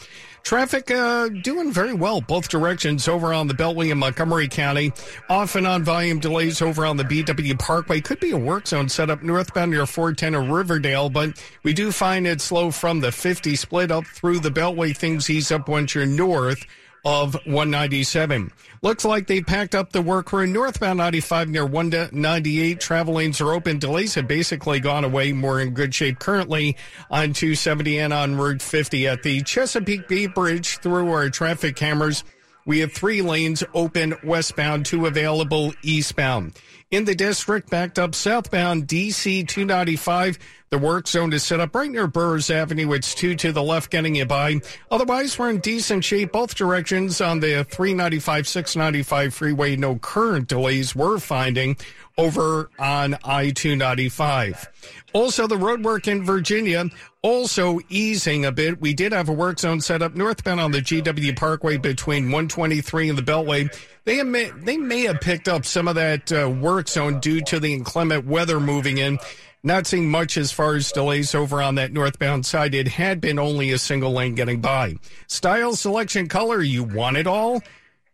Traffic 0.43 0.89
uh, 0.89 1.30
doing 1.30 1.71
very 1.71 1.93
well 1.93 2.21
both 2.21 2.49
directions 2.49 3.08
over 3.08 3.34
on 3.34 3.47
the 3.47 3.54
Beltway 3.54 3.91
in 3.91 3.97
Montgomery 3.97 4.47
County. 4.47 4.91
Off 5.30 5.56
and 5.56 5.67
on 5.67 5.84
volume 5.84 6.19
delays 6.19 6.62
over 6.62 6.86
on 6.86 6.97
the 6.97 7.04
BW 7.04 7.58
Parkway. 7.60 8.02
Could 8.02 8.19
be 8.19 8.32
a 8.32 8.38
work 8.38 8.67
zone 8.67 8.89
set 8.89 9.10
up 9.10 9.21
northbound 9.21 9.71
near 9.71 9.86
410 9.86 10.36
or 10.36 10.54
Riverdale, 10.56 11.10
but 11.10 11.41
we 11.63 11.73
do 11.73 11.91
find 11.91 12.25
it 12.25 12.41
slow 12.41 12.71
from 12.71 12.99
the 12.99 13.12
50 13.12 13.56
split 13.56 13.91
up 13.91 14.06
through 14.06 14.39
the 14.39 14.52
Beltway. 14.52 14.95
Things 14.95 15.30
ease 15.30 15.52
up 15.52 15.69
once 15.69 15.93
you're 15.93 16.06
north 16.06 16.65
of 17.05 17.33
197. 17.45 18.51
Looks 18.81 19.05
like 19.05 19.27
they 19.27 19.41
packed 19.41 19.75
up 19.75 19.91
the 19.91 20.01
work 20.01 20.27
crew 20.27 20.47
northbound 20.47 20.97
95 20.97 21.49
near 21.49 21.65
198. 21.65 22.79
Travel 22.79 23.15
lanes 23.15 23.41
are 23.41 23.53
open. 23.53 23.79
Delays 23.79 24.15
have 24.15 24.27
basically 24.27 24.79
gone 24.79 25.03
away. 25.03 25.33
More 25.33 25.59
in 25.59 25.73
good 25.73 25.93
shape 25.93 26.19
currently 26.19 26.77
on 27.09 27.33
270 27.33 27.99
and 27.99 28.13
on 28.13 28.35
Route 28.35 28.62
50 28.62 29.07
at 29.07 29.23
the 29.23 29.41
Chesapeake 29.41 30.07
Bay 30.07 30.27
Bridge 30.27 30.79
through 30.79 31.12
our 31.12 31.29
traffic 31.29 31.75
cameras. 31.75 32.23
We 32.65 32.79
have 32.79 32.93
three 32.93 33.21
lanes 33.21 33.63
open 33.73 34.13
westbound, 34.23 34.85
two 34.85 35.07
available 35.07 35.73
eastbound. 35.81 36.53
In 36.91 37.06
the 37.06 37.13
district, 37.13 37.69
backed 37.69 37.99
up 37.99 38.15
southbound 38.15 38.88
DC 38.88 39.47
295. 39.47 40.39
The 40.71 40.80
work 40.80 41.08
zone 41.08 41.32
is 41.34 41.43
set 41.43 41.60
up 41.60 41.75
right 41.75 41.89
near 41.89 42.08
Burrs 42.08 42.49
Avenue. 42.49 42.93
It's 42.93 43.13
two 43.13 43.36
to 43.36 43.52
the 43.52 43.62
left, 43.62 43.91
getting 43.91 44.15
you 44.15 44.25
by. 44.25 44.62
Otherwise, 44.89 45.38
we're 45.38 45.52
in 45.52 45.60
decent 45.60 46.04
shape 46.04 46.32
both 46.32 46.56
directions 46.56 47.21
on 47.21 47.41
the 47.41 47.63
395, 47.63 48.47
695 48.47 49.34
freeway. 49.36 49.75
No 49.75 49.97
current 49.97 50.47
delays 50.47 50.95
we're 50.95 51.19
finding 51.19 51.78
over 52.17 52.71
on 52.80 53.15
I 53.23 53.52
295. 53.52 54.67
Also, 55.13 55.45
the 55.45 55.58
road 55.58 55.84
work 55.84 56.08
in 56.08 56.23
Virginia 56.23 56.86
also 57.21 57.80
easing 57.89 58.45
a 58.45 58.52
bit. 58.52 58.80
We 58.80 58.93
did 58.93 59.12
have 59.12 59.30
a 59.30 59.34
work 59.34 59.60
zone 59.60 59.82
set 59.82 60.02
up 60.02 60.15
northbound 60.15 60.60
on 60.60 60.71
the 60.71 60.82
GW 60.82 61.36
Parkway 61.36 61.78
between 61.78 62.25
123 62.25 63.10
and 63.10 63.17
the 63.17 63.21
Beltway. 63.21 63.73
They 64.10 64.24
may, 64.24 64.50
they 64.50 64.78
may 64.78 65.02
have 65.02 65.22
picked 65.22 65.48
up 65.48 65.65
some 65.65 65.88
of 65.88 65.93
that 65.93 66.32
uh, 66.32 66.50
work 66.50 66.88
zone 66.88 67.19
due 67.19 67.41
to 67.41 67.60
the 67.60 67.76
inclement 67.76 68.26
weather 68.26 68.60
moving 68.60 68.98
in. 68.98 69.19
Not 69.62 69.86
seeing 69.86 70.10
much 70.10 70.36
as 70.36 70.52
far 70.52 70.74
as 70.74 70.91
delays 70.91 71.36
over 71.36 71.62
on 71.62 71.76
that 71.76 71.93
northbound 71.93 72.48
side. 72.48 72.74
It 72.74 72.88
had 72.88 73.22
been 73.22 73.38
only 73.38 73.69
a 73.69 73.78
single 73.78 74.12
lane 74.12 74.34
getting 74.34 74.62
by. 74.62 74.95
Style, 75.28 75.76
selection, 75.76 76.28
color, 76.28 76.63
you 76.63 76.84
want 76.84 77.17
it 77.17 77.28
all? 77.28 77.62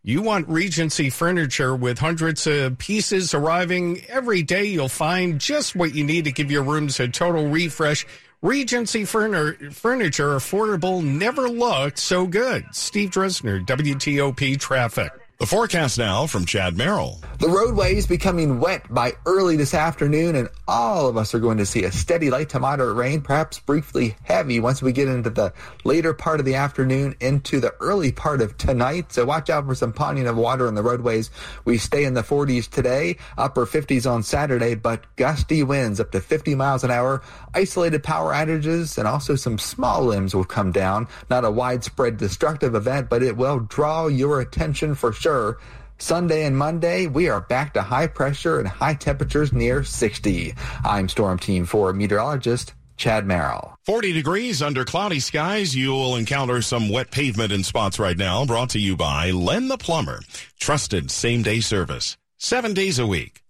You 0.02 0.20
want 0.20 0.46
Regency 0.50 1.08
furniture 1.08 1.74
with 1.74 1.98
hundreds 1.98 2.46
of 2.46 2.76
pieces 2.76 3.32
arriving 3.32 4.02
every 4.10 4.42
day. 4.42 4.66
You'll 4.66 4.90
find 4.90 5.40
just 5.40 5.74
what 5.74 5.94
you 5.94 6.04
need 6.04 6.24
to 6.24 6.30
give 6.30 6.50
your 6.50 6.62
rooms 6.62 7.00
a 7.00 7.08
total 7.08 7.48
refresh. 7.48 8.06
Regency 8.42 9.06
furniture, 9.06 9.70
furniture 9.70 10.36
affordable, 10.36 11.02
never 11.02 11.48
looked 11.48 11.98
so 11.98 12.26
good. 12.26 12.66
Steve 12.72 13.12
Dresner, 13.12 13.64
WTOP 13.64 14.60
Traffic. 14.60 15.10
The 15.38 15.44
forecast 15.44 15.98
now 15.98 16.26
from 16.26 16.46
Chad 16.46 16.78
Merrill. 16.78 17.20
The 17.40 17.50
roadway 17.50 17.94
is 17.94 18.06
becoming 18.06 18.58
wet 18.58 18.86
by 18.88 19.12
early 19.26 19.56
this 19.56 19.74
afternoon, 19.74 20.34
and 20.34 20.48
all 20.66 21.08
of 21.08 21.18
us 21.18 21.34
are 21.34 21.38
going 21.38 21.58
to 21.58 21.66
see 21.66 21.84
a 21.84 21.92
steady 21.92 22.30
light 22.30 22.48
to 22.48 22.58
moderate 22.58 22.96
rain, 22.96 23.20
perhaps 23.20 23.58
briefly 23.58 24.16
heavy 24.22 24.60
once 24.60 24.80
we 24.80 24.92
get 24.92 25.08
into 25.08 25.28
the 25.28 25.52
later 25.84 26.14
part 26.14 26.40
of 26.40 26.46
the 26.46 26.54
afternoon 26.54 27.14
into 27.20 27.60
the 27.60 27.74
early 27.80 28.12
part 28.12 28.40
of 28.40 28.56
tonight. 28.56 29.12
So 29.12 29.26
watch 29.26 29.50
out 29.50 29.66
for 29.66 29.74
some 29.74 29.92
ponding 29.92 30.26
of 30.26 30.38
water 30.38 30.66
on 30.66 30.74
the 30.74 30.82
roadways. 30.82 31.30
We 31.66 31.76
stay 31.76 32.04
in 32.04 32.14
the 32.14 32.22
40s 32.22 32.70
today, 32.70 33.18
upper 33.36 33.66
50s 33.66 34.10
on 34.10 34.22
Saturday, 34.22 34.74
but 34.74 35.04
gusty 35.16 35.62
winds 35.62 36.00
up 36.00 36.12
to 36.12 36.20
50 36.22 36.54
miles 36.54 36.82
an 36.82 36.90
hour, 36.90 37.20
isolated 37.52 38.02
power 38.02 38.32
outages, 38.32 38.96
and 38.96 39.06
also 39.06 39.36
some 39.36 39.58
small 39.58 40.02
limbs 40.02 40.34
will 40.34 40.44
come 40.44 40.72
down. 40.72 41.06
Not 41.28 41.44
a 41.44 41.50
widespread 41.50 42.16
destructive 42.16 42.74
event, 42.74 43.10
but 43.10 43.22
it 43.22 43.36
will 43.36 43.60
draw 43.60 44.06
your 44.06 44.40
attention 44.40 44.94
for 44.94 45.12
sure 45.12 45.25
sure. 45.26 45.58
Sunday 45.98 46.44
and 46.44 46.56
Monday, 46.56 47.08
we 47.08 47.28
are 47.28 47.40
back 47.40 47.74
to 47.74 47.82
high 47.82 48.06
pressure 48.06 48.60
and 48.60 48.68
high 48.68 48.94
temperatures 48.94 49.52
near 49.52 49.82
60. 49.82 50.54
I'm 50.84 51.08
Storm 51.08 51.38
Team 51.40 51.66
4 51.66 51.92
meteorologist 51.94 52.74
Chad 52.96 53.26
Merrill. 53.26 53.76
40 53.86 54.12
degrees 54.12 54.62
under 54.62 54.84
cloudy 54.84 55.18
skies. 55.18 55.74
You'll 55.74 56.14
encounter 56.14 56.62
some 56.62 56.88
wet 56.90 57.10
pavement 57.10 57.50
in 57.50 57.64
spots 57.64 57.98
right 57.98 58.16
now. 58.16 58.44
Brought 58.44 58.70
to 58.70 58.78
you 58.78 58.96
by 58.96 59.32
Len 59.32 59.66
the 59.66 59.76
Plumber. 59.76 60.20
Trusted 60.60 61.10
same 61.10 61.42
day 61.42 61.58
service. 61.58 62.16
Seven 62.38 62.72
days 62.72 63.00
a 63.00 63.06
week. 63.06 63.42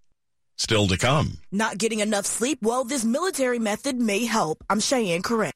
Still 0.56 0.86
to 0.86 0.96
come. 0.96 1.36
Not 1.52 1.76
getting 1.76 2.00
enough 2.00 2.24
sleep? 2.24 2.60
Well, 2.62 2.84
this 2.84 3.04
military 3.04 3.58
method 3.58 4.00
may 4.00 4.24
help. 4.24 4.64
I'm 4.70 4.80
Cheyenne 4.80 5.20
Corin. 5.20 5.52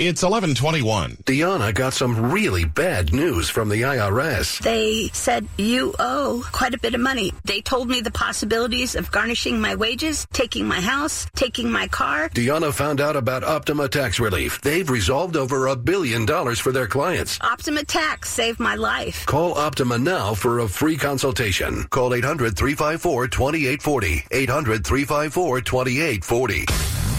It's 0.00 0.24
1121. 0.24 1.18
Deanna 1.22 1.72
got 1.72 1.92
some 1.92 2.32
really 2.32 2.64
bad 2.64 3.12
news 3.12 3.48
from 3.48 3.68
the 3.68 3.82
IRS. 3.82 4.58
They 4.58 5.08
said 5.12 5.46
you 5.56 5.94
owe 6.00 6.44
quite 6.50 6.74
a 6.74 6.80
bit 6.80 6.96
of 6.96 7.00
money. 7.00 7.32
They 7.44 7.60
told 7.60 7.88
me 7.88 8.00
the 8.00 8.10
possibilities 8.10 8.96
of 8.96 9.12
garnishing 9.12 9.60
my 9.60 9.76
wages, 9.76 10.26
taking 10.32 10.66
my 10.66 10.80
house, 10.80 11.28
taking 11.36 11.70
my 11.70 11.86
car. 11.86 12.28
Deanna 12.30 12.72
found 12.72 13.00
out 13.00 13.14
about 13.14 13.44
Optima 13.44 13.88
Tax 13.88 14.18
Relief. 14.18 14.60
They've 14.62 14.90
resolved 14.90 15.36
over 15.36 15.68
a 15.68 15.76
billion 15.76 16.26
dollars 16.26 16.58
for 16.58 16.72
their 16.72 16.88
clients. 16.88 17.38
Optima 17.40 17.84
Tax 17.84 18.30
saved 18.30 18.58
my 18.58 18.74
life. 18.74 19.24
Call 19.26 19.54
Optima 19.54 19.96
now 19.96 20.34
for 20.34 20.58
a 20.58 20.66
free 20.66 20.96
consultation. 20.96 21.84
Call 21.84 22.14
800 22.14 22.56
354 22.56 23.28
2840. 23.28 24.24
800 24.32 24.84
354 24.84 25.60
2840. 25.60 26.64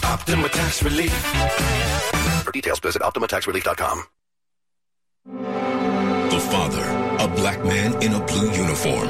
Optima 0.03 0.49
Tax 0.49 0.83
Relief. 0.83 2.24
For 2.45 2.51
details, 2.51 2.79
visit 2.79 3.01
OptimaTaxRelief.com. 3.01 4.03
The 6.29 6.39
father, 6.51 7.23
a 7.23 7.27
black 7.27 7.63
man 7.63 7.99
in 8.03 8.13
a 8.13 8.23
blue 8.23 8.51
uniform. 8.51 9.07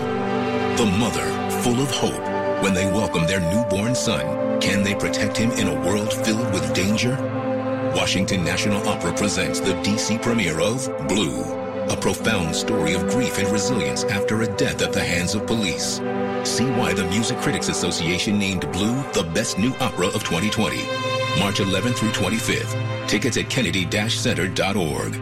The 0.78 0.86
mother, 0.98 1.26
full 1.62 1.82
of 1.82 1.92
hope 1.92 2.64
when 2.64 2.74
they 2.74 2.86
welcome 2.86 3.28
their 3.28 3.42
newborn 3.42 3.94
son. 3.94 4.62
Can 4.62 4.84
they 4.84 4.96
protect 4.96 5.36
him 5.36 5.52
in 5.52 5.68
a 5.68 5.86
world 5.86 6.14
filled 6.14 6.50
with 6.54 6.74
danger? 6.74 7.18
Washington 7.94 8.46
National 8.46 8.88
Opera 8.88 9.12
presents 9.12 9.60
the 9.60 9.74
DC 9.84 10.22
premiere 10.22 10.62
of 10.62 10.86
Blue, 11.10 11.44
a 11.90 11.98
profound 11.98 12.56
story 12.56 12.94
of 12.94 13.10
grief 13.10 13.38
and 13.38 13.50
resilience 13.50 14.06
after 14.06 14.44
a 14.44 14.48
death 14.56 14.82
at 14.82 14.94
the 14.94 15.04
hands 15.04 15.36
of 15.36 15.46
police. 15.46 16.00
See 16.46 16.70
why 16.80 16.94
the 16.94 17.06
Music 17.10 17.38
Critics 17.40 17.68
Association 17.68 18.40
named 18.40 18.72
Blue 18.72 18.96
the 19.12 19.30
best 19.34 19.60
new 19.60 19.74
opera 19.82 20.08
of 20.08 20.24
2020. 20.24 21.15
March 21.40 21.60
11th 21.60 21.96
through 21.96 22.12
25th. 22.12 23.08
Tickets 23.08 23.38
at 23.38 23.50
kennedy-center.org. 23.50 25.22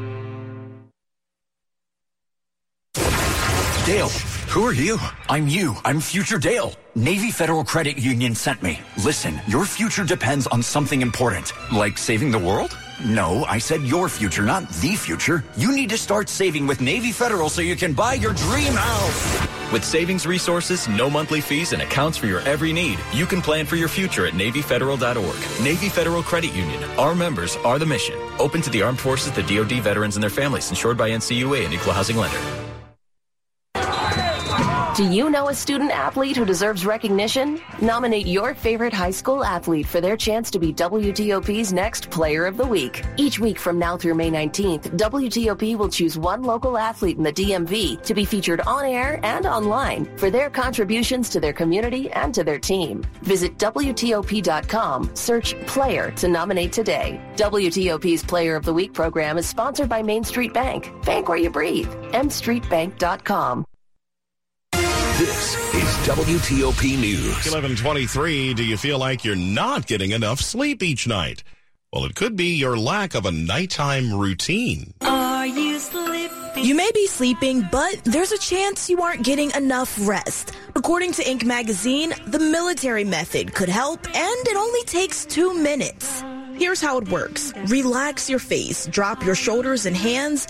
Dale, 3.85 4.09
who 4.47 4.63
are 4.63 4.73
you? 4.73 4.97
I'm 5.27 5.49
you. 5.49 5.75
I'm 5.83 5.99
future 5.99 6.37
Dale. 6.37 6.73
Navy 6.95 7.31
Federal 7.31 7.65
Credit 7.65 7.97
Union 7.97 8.33
sent 8.33 8.63
me. 8.63 8.79
Listen, 9.03 9.41
your 9.47 9.65
future 9.65 10.05
depends 10.05 10.47
on 10.47 10.63
something 10.63 11.01
important. 11.01 11.51
Like 11.69 11.97
saving 11.97 12.31
the 12.31 12.39
world? 12.39 12.77
No, 13.03 13.43
I 13.45 13.57
said 13.57 13.81
your 13.81 14.07
future, 14.07 14.43
not 14.43 14.69
the 14.69 14.95
future. 14.95 15.43
You 15.57 15.75
need 15.75 15.89
to 15.89 15.97
start 15.97 16.29
saving 16.29 16.65
with 16.65 16.79
Navy 16.79 17.11
Federal 17.11 17.49
so 17.49 17.61
you 17.61 17.75
can 17.75 17.93
buy 17.93 18.13
your 18.13 18.33
dream 18.33 18.73
house. 18.73 19.52
With 19.73 19.83
savings 19.83 20.27
resources, 20.27 20.87
no 20.87 21.09
monthly 21.09 21.41
fees, 21.41 21.73
and 21.73 21.81
accounts 21.81 22.15
for 22.15 22.27
your 22.27 22.41
every 22.41 22.71
need, 22.71 22.99
you 23.11 23.25
can 23.25 23.41
plan 23.41 23.65
for 23.65 23.75
your 23.75 23.87
future 23.87 24.27
at 24.27 24.33
NavyFederal.org. 24.33 25.63
Navy 25.65 25.89
Federal 25.89 26.21
Credit 26.21 26.53
Union. 26.53 26.83
Our 26.99 27.15
members 27.15 27.55
are 27.65 27.79
the 27.79 27.85
mission. 27.87 28.15
Open 28.37 28.61
to 28.61 28.69
the 28.69 28.83
armed 28.83 28.99
forces, 28.99 29.31
the 29.31 29.41
DoD 29.41 29.81
veterans, 29.81 30.15
and 30.15 30.21
their 30.21 30.29
families. 30.29 30.69
Insured 30.69 30.95
by 30.95 31.09
NCUA, 31.09 31.65
an 31.65 31.73
equal 31.73 31.93
housing 31.93 32.17
lender. 32.17 32.72
Do 34.95 35.09
you 35.09 35.31
know 35.31 35.49
a 35.49 35.55
student 35.55 35.89
athlete 35.89 36.37
who 36.37 36.45
deserves 36.45 36.85
recognition? 36.85 37.59
Nominate 37.81 38.27
your 38.27 38.53
favorite 38.53 38.93
high 38.93 39.09
school 39.09 39.43
athlete 39.43 39.87
for 39.87 39.99
their 39.99 40.15
chance 40.15 40.51
to 40.51 40.59
be 40.59 40.71
WTOP's 40.71 41.73
next 41.73 42.11
Player 42.11 42.45
of 42.45 42.57
the 42.57 42.65
Week. 42.65 43.03
Each 43.17 43.39
week 43.39 43.57
from 43.57 43.79
now 43.79 43.97
through 43.97 44.13
May 44.13 44.29
19th, 44.29 44.95
WTOP 44.95 45.75
will 45.77 45.89
choose 45.89 46.15
one 46.15 46.43
local 46.43 46.77
athlete 46.77 47.17
in 47.17 47.23
the 47.23 47.33
DMV 47.33 48.03
to 48.03 48.13
be 48.13 48.23
featured 48.23 48.61
on 48.61 48.85
air 48.85 49.19
and 49.23 49.47
online 49.47 50.15
for 50.15 50.29
their 50.29 50.51
contributions 50.51 51.27
to 51.29 51.39
their 51.39 51.53
community 51.53 52.11
and 52.11 52.31
to 52.31 52.43
their 52.43 52.59
team. 52.59 53.03
Visit 53.23 53.57
WTOP.com, 53.57 55.15
search 55.15 55.55
Player 55.65 56.11
to 56.11 56.27
nominate 56.27 56.71
today. 56.71 57.19
WTOP's 57.35 58.21
Player 58.21 58.55
of 58.55 58.63
the 58.63 58.73
Week 58.73 58.93
program 58.93 59.39
is 59.39 59.49
sponsored 59.49 59.89
by 59.89 60.03
Main 60.03 60.23
Street 60.23 60.53
Bank. 60.53 60.93
Bank 61.03 61.29
where 61.29 61.39
you 61.39 61.49
breathe. 61.49 61.89
mstreetbank.com. 62.11 63.65
This 65.17 65.55
is 65.75 66.07
WTOP 66.07 66.99
News. 66.99 67.35
1123. 67.45 68.55
Do 68.55 68.65
you 68.65 68.77
feel 68.77 68.97
like 68.97 69.23
you're 69.23 69.35
not 69.35 69.85
getting 69.85 70.09
enough 70.09 70.39
sleep 70.39 70.81
each 70.81 71.07
night? 71.07 71.43
Well, 71.91 72.05
it 72.05 72.15
could 72.15 72.35
be 72.35 72.55
your 72.55 72.75
lack 72.75 73.13
of 73.13 73.27
a 73.27 73.31
nighttime 73.31 74.11
routine. 74.11 74.95
Are 75.01 75.45
you 75.45 75.77
sleeping? 75.77 76.63
You 76.63 76.73
may 76.73 76.89
be 76.95 77.05
sleeping, 77.05 77.67
but 77.71 78.03
there's 78.05 78.31
a 78.31 78.39
chance 78.39 78.89
you 78.89 79.03
aren't 79.03 79.23
getting 79.23 79.51
enough 79.51 79.99
rest. 80.01 80.53
According 80.75 81.11
to 81.13 81.23
Inc. 81.23 81.45
magazine, 81.45 82.11
the 82.25 82.39
military 82.39 83.03
method 83.03 83.53
could 83.53 83.69
help, 83.69 84.07
and 84.07 84.47
it 84.47 84.57
only 84.57 84.81
takes 84.85 85.25
two 85.25 85.53
minutes. 85.53 86.23
Here's 86.55 86.81
how 86.81 86.97
it 86.99 87.09
works. 87.09 87.53
Relax 87.67 88.29
your 88.29 88.39
face, 88.39 88.85
drop 88.87 89.23
your 89.23 89.35
shoulders 89.35 89.85
and 89.85 89.95
hands, 89.95 90.47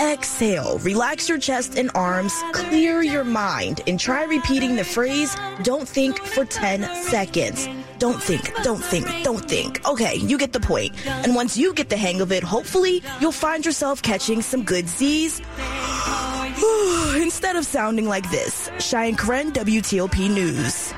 exhale, 0.00 0.78
relax 0.78 1.28
your 1.28 1.38
chest 1.38 1.78
and 1.78 1.90
arms, 1.94 2.34
clear 2.52 3.02
your 3.02 3.24
mind, 3.24 3.80
and 3.86 3.98
try 4.00 4.24
repeating 4.24 4.76
the 4.76 4.84
phrase, 4.84 5.36
don't 5.62 5.88
think 5.88 6.18
for 6.18 6.44
10 6.44 6.82
seconds. 7.04 7.68
Don't 7.98 8.20
think, 8.20 8.52
don't 8.62 8.82
think, 8.82 9.06
don't 9.22 9.48
think. 9.48 9.86
Okay, 9.88 10.16
you 10.16 10.36
get 10.36 10.52
the 10.52 10.60
point. 10.60 10.94
And 11.06 11.34
once 11.34 11.56
you 11.56 11.72
get 11.72 11.88
the 11.88 11.96
hang 11.96 12.20
of 12.20 12.32
it, 12.32 12.42
hopefully 12.42 13.02
you'll 13.20 13.32
find 13.32 13.64
yourself 13.64 14.02
catching 14.02 14.42
some 14.42 14.64
good 14.64 14.88
Z's. 14.88 15.40
Instead 17.16 17.56
of 17.56 17.64
sounding 17.64 18.06
like 18.08 18.28
this, 18.30 18.70
Cheyenne 18.80 19.16
Corin, 19.16 19.52
WTOP 19.52 20.30
News. 20.30 20.92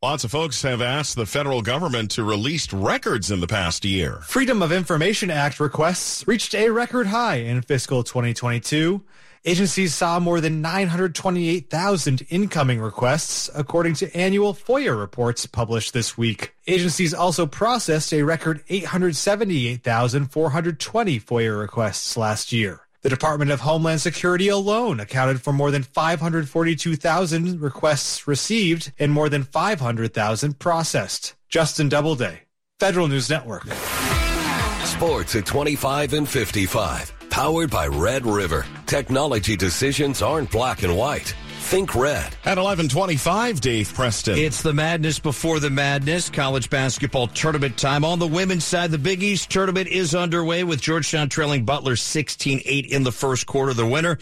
Lots 0.00 0.22
of 0.22 0.30
folks 0.30 0.62
have 0.62 0.80
asked 0.80 1.16
the 1.16 1.26
federal 1.26 1.60
government 1.60 2.12
to 2.12 2.22
release 2.22 2.72
records 2.72 3.32
in 3.32 3.40
the 3.40 3.48
past 3.48 3.84
year. 3.84 4.20
Freedom 4.28 4.62
of 4.62 4.70
Information 4.70 5.28
Act 5.28 5.58
requests 5.58 6.24
reached 6.28 6.54
a 6.54 6.70
record 6.70 7.08
high 7.08 7.38
in 7.38 7.62
fiscal 7.62 8.04
2022. 8.04 9.02
Agencies 9.44 9.96
saw 9.96 10.20
more 10.20 10.40
than 10.40 10.62
928,000 10.62 12.24
incoming 12.30 12.78
requests, 12.78 13.50
according 13.56 13.94
to 13.94 14.16
annual 14.16 14.54
FOIA 14.54 14.96
reports 14.96 15.46
published 15.46 15.94
this 15.94 16.16
week. 16.16 16.54
Agencies 16.68 17.12
also 17.12 17.44
processed 17.44 18.12
a 18.12 18.22
record 18.22 18.62
878,420 18.68 21.18
FOIA 21.18 21.58
requests 21.58 22.16
last 22.16 22.52
year. 22.52 22.82
The 23.02 23.08
Department 23.08 23.52
of 23.52 23.60
Homeland 23.60 24.00
Security 24.00 24.48
alone 24.48 24.98
accounted 24.98 25.40
for 25.40 25.52
more 25.52 25.70
than 25.70 25.84
542,000 25.84 27.60
requests 27.60 28.26
received 28.26 28.92
and 28.98 29.12
more 29.12 29.28
than 29.28 29.44
500,000 29.44 30.58
processed. 30.58 31.36
Justin 31.48 31.88
Doubleday, 31.88 32.42
Federal 32.80 33.06
News 33.06 33.30
Network. 33.30 33.68
Sports 34.82 35.36
at 35.36 35.46
25 35.46 36.14
and 36.14 36.28
55. 36.28 37.12
Powered 37.30 37.70
by 37.70 37.86
Red 37.86 38.26
River. 38.26 38.66
Technology 38.86 39.56
decisions 39.56 40.20
aren't 40.20 40.50
black 40.50 40.82
and 40.82 40.96
white. 40.96 41.32
Think 41.68 41.94
red. 41.94 42.24
At 42.46 42.56
1125, 42.56 43.60
Dave 43.60 43.92
Preston. 43.92 44.38
It's 44.38 44.62
the 44.62 44.72
madness 44.72 45.18
before 45.18 45.60
the 45.60 45.68
madness. 45.68 46.30
College 46.30 46.70
basketball 46.70 47.26
tournament 47.26 47.76
time. 47.76 48.06
On 48.06 48.18
the 48.18 48.26
women's 48.26 48.64
side, 48.64 48.90
the 48.90 48.96
Big 48.96 49.22
East 49.22 49.50
tournament 49.50 49.86
is 49.86 50.14
underway 50.14 50.64
with 50.64 50.80
Georgetown 50.80 51.28
trailing 51.28 51.66
Butler 51.66 51.92
16-8 51.92 52.88
in 52.88 53.02
the 53.02 53.12
first 53.12 53.44
quarter. 53.44 53.74
The 53.74 53.84
winner 53.84 54.16